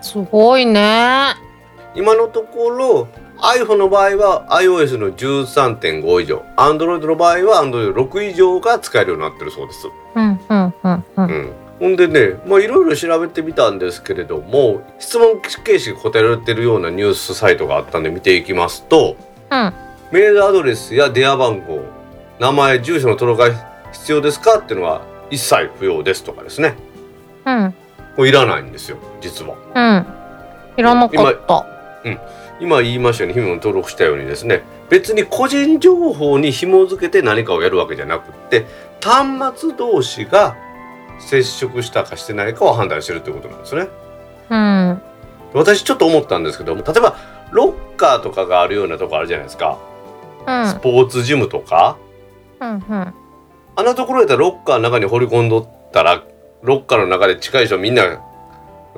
[0.02, 1.34] すごいね。
[1.94, 3.08] 今のところ
[3.38, 9.86] iPhone の場合は iOS の13.5以上 Android の場合は Android6 以上が使えるようになってるそうです。
[10.14, 10.40] うん。
[10.48, 10.74] うん。
[10.82, 10.92] うん。
[10.92, 11.04] う。
[11.16, 19.16] うんん、ほんでねまあいろいろ調べてみたんですけれども質問形式で答えられてるようなニュースサイトがあったんで見ていきますと
[19.50, 19.72] うん。
[20.12, 21.82] メールアドレスや電話番号
[22.38, 26.74] 名前住所の登録が必要ですかっていうのは一切不要ですとかですね
[27.46, 27.74] うん。
[28.16, 30.80] これいらないんですよ実はうん。
[30.80, 31.66] いらなかった。
[32.60, 38.66] 今言いましたように姫も登録したようにですね別に個人情報に紐付けて何かをやるわけじゃなくって
[39.02, 40.56] 端末同士が
[41.18, 43.88] 接触したかしてないかを判断してるってことなんですね
[44.50, 45.02] うん。
[45.52, 47.16] 私ちょっと思ったんですけども例えば
[47.50, 49.78] ロッカーとかがあるようなとこあるじゃないですか、
[50.46, 50.68] うん。
[50.68, 51.96] スポーツジムとか
[52.60, 52.70] うん。
[52.70, 53.14] うん。
[53.76, 56.24] あんなところやったらロッカーの中に掘り込んどったら
[56.62, 58.20] ロッカーの中で近い人みんな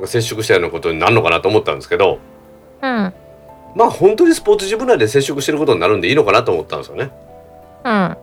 [0.05, 2.19] 接触したようなことになるのかなと思ったんですけど
[2.83, 3.13] うん。
[3.75, 7.11] まあ本当にスポーツジム内で接触してることになるんでいいのかなと思ったんですよね。
[7.85, 7.91] うん。
[7.91, 8.19] ま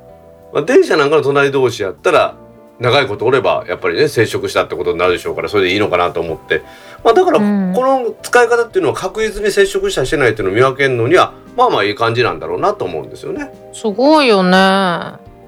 [0.55, 2.35] あ、電車なんかの隣同士やったら
[2.79, 6.63] 長いことおればやっぱりね接触したってことになるでしょうからそれでいいのかなと思って、
[7.03, 13.51] まあ、だからこうんの使い方っていうのは確実に接触したしてないっていうのを見分けるのにはまあまあいい感じなんだろうなと思うんですよね。
[13.73, 14.57] すごいよね。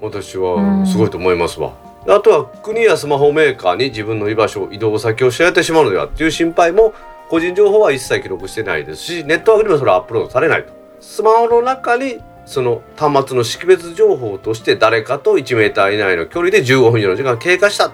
[0.01, 1.73] 私はすごいと思いますわ。
[2.07, 6.93] あとは国やスマホメーカーに自分の居場所移動先を知られてしまうのではっていう心配も
[7.29, 10.73] 個人情報は一切記録してないですしネットワークにもそれはアップロードされないと。
[10.99, 17.91] スマホの中にその端末の識別情報として誰かと1メーター以内の距離で15分以上の時間が経過した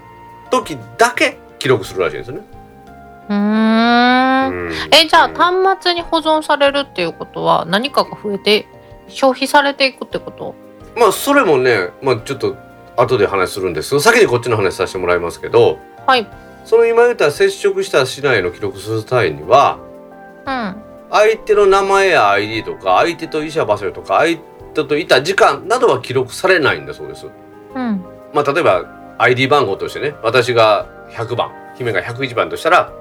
[0.50, 2.44] 時だけ記録するらしいんですよね。
[3.30, 3.36] うー
[4.50, 4.54] ん。
[4.54, 8.68] うんえ、じゃあうん端末に保存されるっていうことは何かが増えて
[9.08, 10.56] 消費されていくってこと？
[10.98, 12.58] まあそれもね、まあ、ちょっと
[12.98, 16.28] 後で話するんですけど先にこっちの話させてもらいますけどはい。
[16.66, 19.80] その今言った接触したしないの記録する際には
[20.46, 20.91] うん。
[21.12, 24.38] 相手の名前や ID とか相手といた場所とか相
[24.74, 27.28] 手といた時間などは記録されないんだそうです。
[27.28, 28.04] うん。
[28.34, 32.94] まあ例えば ID 番号としてね私が100番姫が101番としたら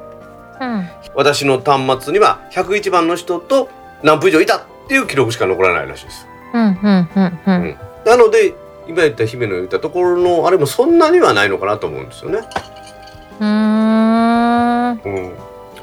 [0.60, 0.88] うん。
[1.14, 3.68] 私の端末には101番の人と
[4.02, 6.26] 何分以上いたっていう記録しか残らないらしいです。
[6.52, 6.62] うん。
[6.62, 7.08] うん。
[7.14, 7.40] うん。
[7.46, 7.76] うん。
[8.04, 8.54] なので
[8.88, 12.40] 今言った姫の言ったところのあれもそんなにはないのかなと思うんですよね。
[13.38, 14.90] うーん。
[14.92, 15.32] うん、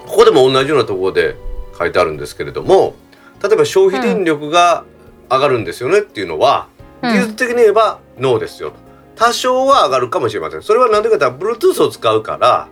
[0.07, 1.35] ここでも同じようなところで
[1.77, 2.95] 書いてあるんですけれども
[3.43, 4.85] 例えば消費電力が
[5.29, 6.69] 上がるんですよねっていうのは、
[7.01, 7.11] うん。
[7.13, 8.77] 技術的に言えばノーですよと。
[9.15, 10.63] 多少は上がるかもしれません。
[10.63, 12.67] それは何でかというと Bluetooth を使うから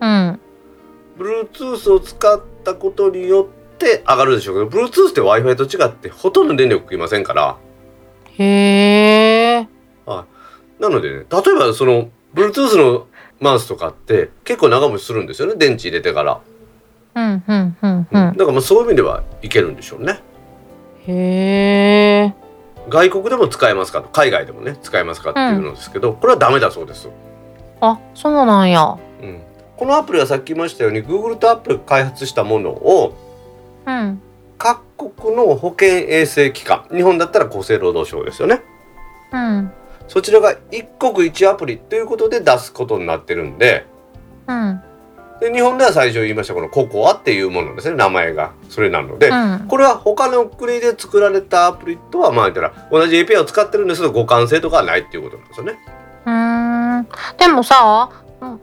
[0.00, 0.40] うん。
[1.18, 7.56] Bluetooth を使ったことによって上がるでしょうけど Bluetooth って Wi-Fi と違ってほとんど電力食いませんから。
[8.38, 9.68] へえ。
[10.78, 11.24] なのでね例え
[11.58, 13.06] ばその Bluetooth の
[13.40, 15.54] マウスとかって結構長持ちするんですよね。
[15.56, 16.40] 電池入れてから、
[17.14, 17.44] うん。
[17.46, 17.76] うん。
[17.82, 18.00] うん。
[18.00, 18.34] うだん。
[18.34, 20.20] からまあそういう意味ではいけるんでしょうね
[21.06, 22.34] へえ。
[22.88, 27.08] 外国でも使えますかと海外でもね使えますかっていうのですけど、これはダメだそうです、
[27.80, 28.98] あ、そうなんや。
[29.20, 29.40] うん、
[29.76, 33.16] このアプリはさっき言いましたように Google と Apple が開発したものを
[33.86, 34.20] うん。
[34.58, 38.62] 各国の保健衛生機関日本だったら厚生労働省ですよね
[39.32, 39.72] うん。
[40.06, 43.86] そちらが一国一アプリということで出すことになってるんで
[44.46, 44.80] うん
[45.40, 55.78] で日本では最初言いましたこのココアっていうものですね名前がそれなので、うんこれは他の国で作られたアプリとはまあ言ったら同じ API を使ってるんですけど互換性とかはないっていうことなんですよね。
[56.26, 57.08] うーん
[57.38, 58.10] でもさ、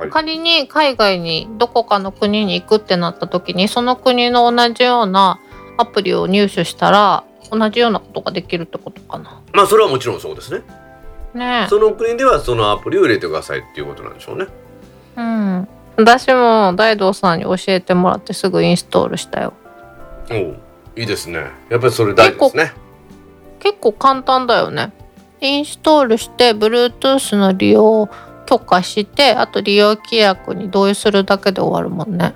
[0.05, 5.39] い仮に海外にどこかの国に行くってなった時にその国の同じような
[5.77, 9.41] アプリを入手したら同じようなことができるってことかな。
[9.53, 10.61] まあそれはもちろんそうですね。
[11.33, 14.47] ねその国ではそのアプリを入れてくださいっていうことなんでしょうね。
[15.17, 15.21] え。
[15.21, 15.67] うん。
[15.99, 19.53] 私も大道さんに教えてもらってすぐインストールしたよ。
[20.31, 20.57] おう
[20.95, 21.39] いいですね。
[21.69, 22.71] やっぱりそれ大事ですね。
[23.59, 24.93] 結構簡単だよね。
[25.41, 28.09] インストールして Bluetooth の利用を
[28.45, 32.33] 許可してあと利用規約に同意するだけで終わるもんね。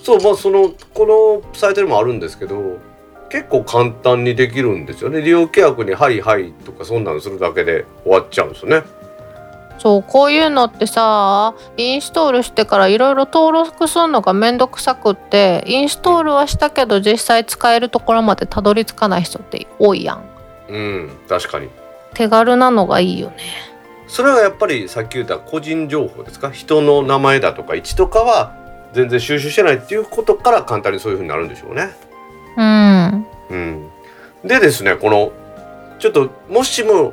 [0.00, 2.78] そうまあそのこのサイトにもあるんですけど
[3.28, 5.20] 結構簡単にできるんですよね。
[5.20, 8.84] 利用規約に「はいはい」とかそんなのするだけで終わっちゃうんですよね。
[9.84, 20.24] そうこういうのってさインストールしてからいろいろ登録するのがめんどくさくってインストールはしたけど実際使えるところまでたどり着かない人って多いやん。
[20.70, 21.68] うん確かに。
[22.14, 23.36] 手軽なのがいいよね。
[24.06, 26.50] それはやっぱりさっき言った個人情報ですか？
[26.50, 28.54] 人の名前だとか位置とかは
[28.94, 31.90] 全然収集してないっていうことから簡単にそういうふうになるんでしょうね。
[32.56, 33.26] うん。
[33.50, 33.90] うん、
[34.44, 35.30] でですねこの
[35.98, 37.12] ちょっともしも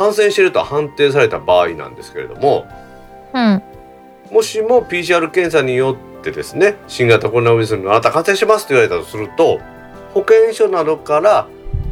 [0.00, 2.66] 感染していると判定された場合なんですけれども
[3.34, 3.62] うん。
[4.30, 9.60] もしも PCR 検査によってですね新型コロナウイルスにあなた感染してますと言われたとすると
[10.14, 11.46] 保健所などから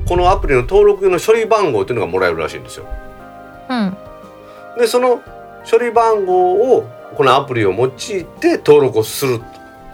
[0.08, 2.86] このアプリの登録用の処理番号というのがもらえるらしいんですよ。
[3.68, 3.96] うん。
[4.78, 5.20] でその
[5.70, 9.42] 処理番号をこのアプリを用いて登録をする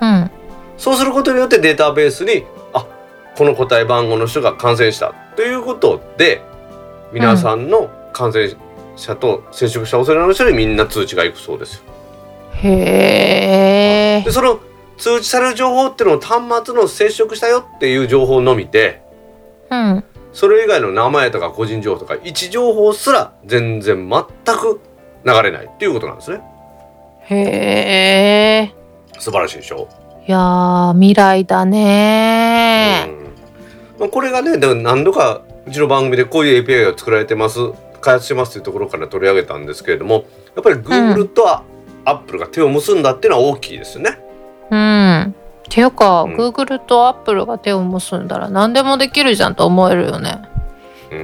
[0.01, 0.31] うん。
[0.79, 2.45] そうすることによってデータベースに
[2.75, 2.87] あ
[3.37, 6.43] この個体番号の人が感染したということで
[7.13, 8.49] 皆さんの感染
[8.97, 11.83] 者と接触した恐れのある人にみんな通知がいくそうですよ。
[12.63, 14.61] へえでその
[14.97, 19.03] 通知される情報っていうのを端末の接触したよっていう情報のみで
[19.71, 20.05] うん。
[20.33, 24.81] それ以外の名前とか個人情報とか位置情報すら全然全く
[25.25, 26.41] 流れないっていうことなんですね。
[27.27, 28.75] へえ
[29.19, 29.89] 素晴らしいでしょ？
[30.27, 33.07] いやー未来だね
[33.97, 34.01] うん。
[34.01, 37.59] まあ、これがねでも何度かうちの番組でこういう API が作られてます
[38.05, 41.63] 開発してますというところから取り上げたんですけれどもやっぱり Google とは
[42.05, 44.19] Apple が手を結んだっていうのは大きいですよね。
[44.71, 45.23] うん。
[45.23, 45.33] っ
[45.71, 46.37] ていうか、うん。
[46.37, 50.43] Google と Apple が手を結んだら何でもできるじゃんと思えるよね。
[51.11, 51.15] う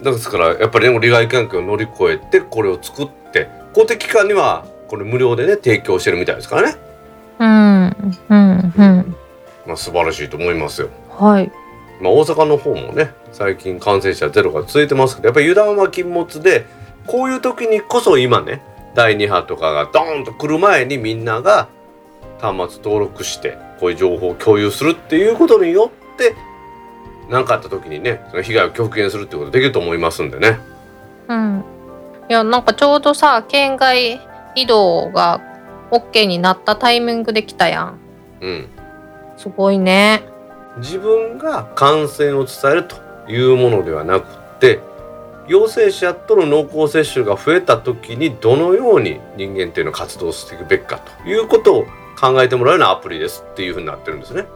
[0.00, 6.76] ん、ですからやっぱりね利害関係を乗り越えてこれを作って公的機関にはこれ無料でね提供してるみたいですからね、
[7.38, 8.14] うん。
[8.30, 8.74] うん。
[8.76, 9.16] うん。
[9.66, 10.88] まあ、素晴らしいと思いますよ。
[11.10, 11.52] はい
[12.02, 16.66] まあ、大阪の方もね最近感染者ゼロが続いてますけどやっぱり油断は禁物で
[17.06, 18.60] こういう時にこそ今ね
[18.94, 21.68] 第2波とかがドーンと来る前にみんなが
[22.40, 26.34] 端末登録してこういう情報を共有するっていうことによって
[27.30, 30.58] 何かあった時にねその被害を極限するってことできると思いますんでね。
[31.28, 31.64] うん。
[32.28, 34.20] いやなんかちょうどさ県外
[34.54, 35.40] 移動が
[35.90, 37.98] OK になったタイミングで来たやん。
[38.40, 38.68] うん、
[39.36, 40.22] すごいね
[40.78, 42.96] 自分が感染を伝えると
[43.28, 44.80] いうものではなくって
[45.48, 51.86] 陽性者との濃厚接触が増えた時にどのように人間っていうのを活動していくべきかということを
[52.18, 54.46] 考えてもらうようなアプリですっていうふうになってるんですね。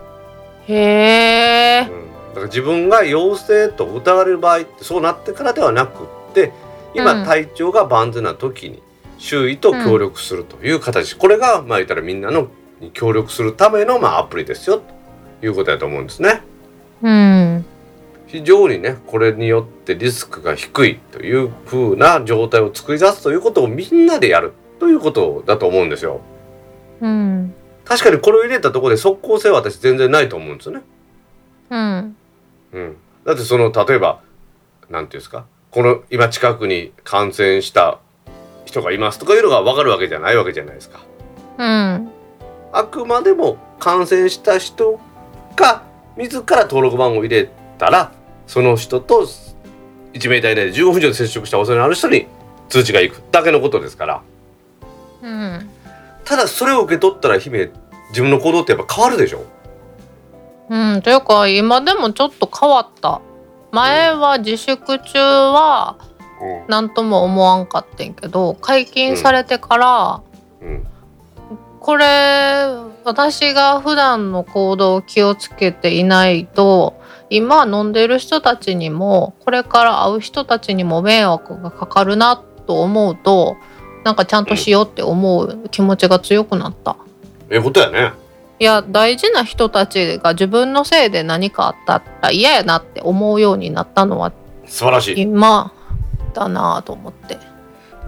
[0.68, 6.52] へえうん、だから自分が陽性と疑われる場合ってそうなってからではなくって
[6.94, 7.24] 今、うん。
[7.24, 8.82] 体調が万全な時に
[9.18, 12.48] 周囲と協力するという形、これがまあ言ったらみんなの
[12.80, 14.78] に協力するためのまあアプリですよ。
[14.78, 14.95] と
[15.46, 16.42] いうことだと思うんですね。
[17.02, 17.64] うん
[18.26, 26.20] 非常にねこれによってリスクが低いという風な状態を作り出すということをみんなでやるということだと思うんですよ。
[27.00, 30.82] うん確かにこれを入れたところで即効性は私全然ないと思うんですよね。
[31.70, 32.16] うん
[32.72, 34.20] うん、だってその例えば
[34.90, 35.46] 何ていうんですか？
[35.70, 38.00] この今近くに感染した
[38.64, 41.00] 人がいますとかいうのが分かるわけじゃないわけじゃないですか。
[41.58, 42.10] うん
[42.72, 44.98] あくまでも感染した人
[45.56, 45.82] が
[46.16, 48.12] 自ら登録番号を入れたら
[48.46, 49.26] その人と
[50.12, 52.26] 1メーター以内で15分以上で接触した恐れのある人に
[52.68, 54.22] 通知がいくだけのことですから。
[55.22, 55.70] うん。
[56.24, 57.70] ただそれを受け取ったら姫
[58.10, 59.44] 自分の行動ってやっぱ変わるでしょ。
[60.68, 61.02] うん。
[61.02, 63.20] というか今でもちょっと変わった。
[63.72, 65.96] 前は自粛中は
[66.68, 70.22] 何とも思わんかってんけど解禁されてから、
[70.60, 70.86] うん
[71.86, 72.66] これ
[73.04, 83.56] 私が普段の行動を気をつけていないと今飲んでる人たちにもこれから会う人たちにも迷惑がかかるなと思うと
[84.02, 86.96] なんかちゃんとしようって思う気持ちが強くなった。
[87.50, 88.14] ええことやね
[88.58, 94.32] いや大事な人たちが自分のせいで何かあったら嫌やなって思うようになったのは
[94.66, 95.72] 素晴らしい今
[96.34, 97.55] だなと思って。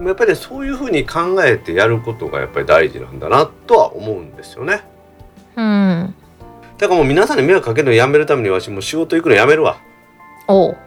[0.07, 4.81] やっぱりねそういうふうに考えてやることがやっぱり大事なんだなとは思うんですよね。
[5.55, 6.15] うん。
[6.77, 9.77] だからもう皆さんに迷惑かけるのやめるためにわしもう仕事行くのやめるわ。
[10.47, 10.77] おう。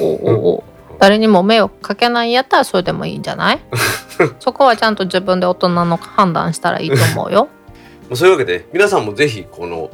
[0.00, 0.62] おうおうおう
[0.98, 3.60] 誰にも迷惑かけないんやったらそれでもいいんじゃない？
[4.40, 7.48] そこはちゃんと自分で大人の判断したらいいと思うよ。
[8.08, 9.90] もうそういうわけで皆さんもぜひこの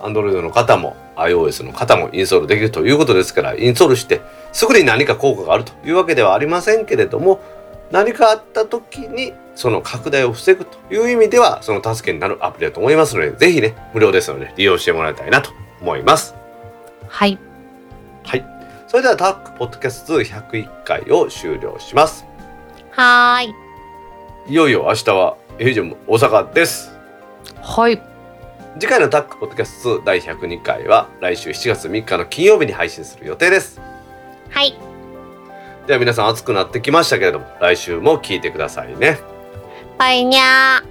[0.00, 7.40] Android の方も iOS の方もインストールできるということですからインストールしてすぐに何か効果があるというわけではありませんけれども
[7.90, 16.34] 何かあった時にその拡大を防ぐという意味ではその助けになるアプリだと思いますのでぜひね無料ですので利用してもらいたいなと思います。
[17.08, 17.38] はい。
[18.24, 18.44] はい。
[18.86, 22.24] それではタックポッドキャスト101回を終了します。
[22.92, 23.54] はーい。
[24.48, 26.92] いよいよ明日はエイジョム大阪です。
[27.60, 28.00] はい。
[28.78, 33.80] 次回のタックポッドキャスト第102回は来週7月3日の金曜日に配信する予定です。
[34.50, 34.89] はい。
[35.90, 39.18] では皆さん暑くなってきましたけれども来週も聞いてくださいね。
[39.98, 40.89] バイニャー。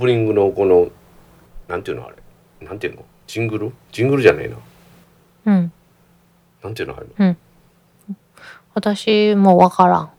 [0.00, 0.88] プニングのこの
[1.68, 2.16] なんていうのあれ。
[2.66, 3.04] なんていうの？
[3.26, 3.72] ジングル？
[3.92, 4.56] ジングルじゃねえな。
[5.46, 5.72] うん。
[6.62, 7.36] なんていうのあれ
[8.74, 10.10] 私もわからん。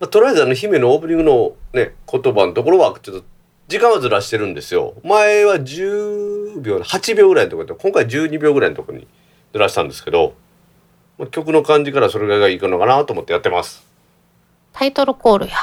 [0.00, 3.24] まあ、とりあえずあの姫のオープニングのね言葉のところはちょっと
[3.68, 4.94] 時間はずらしてるんですよ。
[5.04, 9.06] 前は10秒8秒ぐらいのところで今回12秒ぐらいのところに
[9.52, 10.34] ずらしたんですけど、
[11.18, 13.86] まあ、曲の感じからそれぐらいがいいかのかなと思ってやってます。
[14.72, 15.54] タイトルコールや。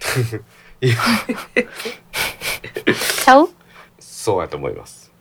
[0.80, 0.94] いや。
[3.24, 3.48] ちゃう？
[3.98, 5.12] そうやと思います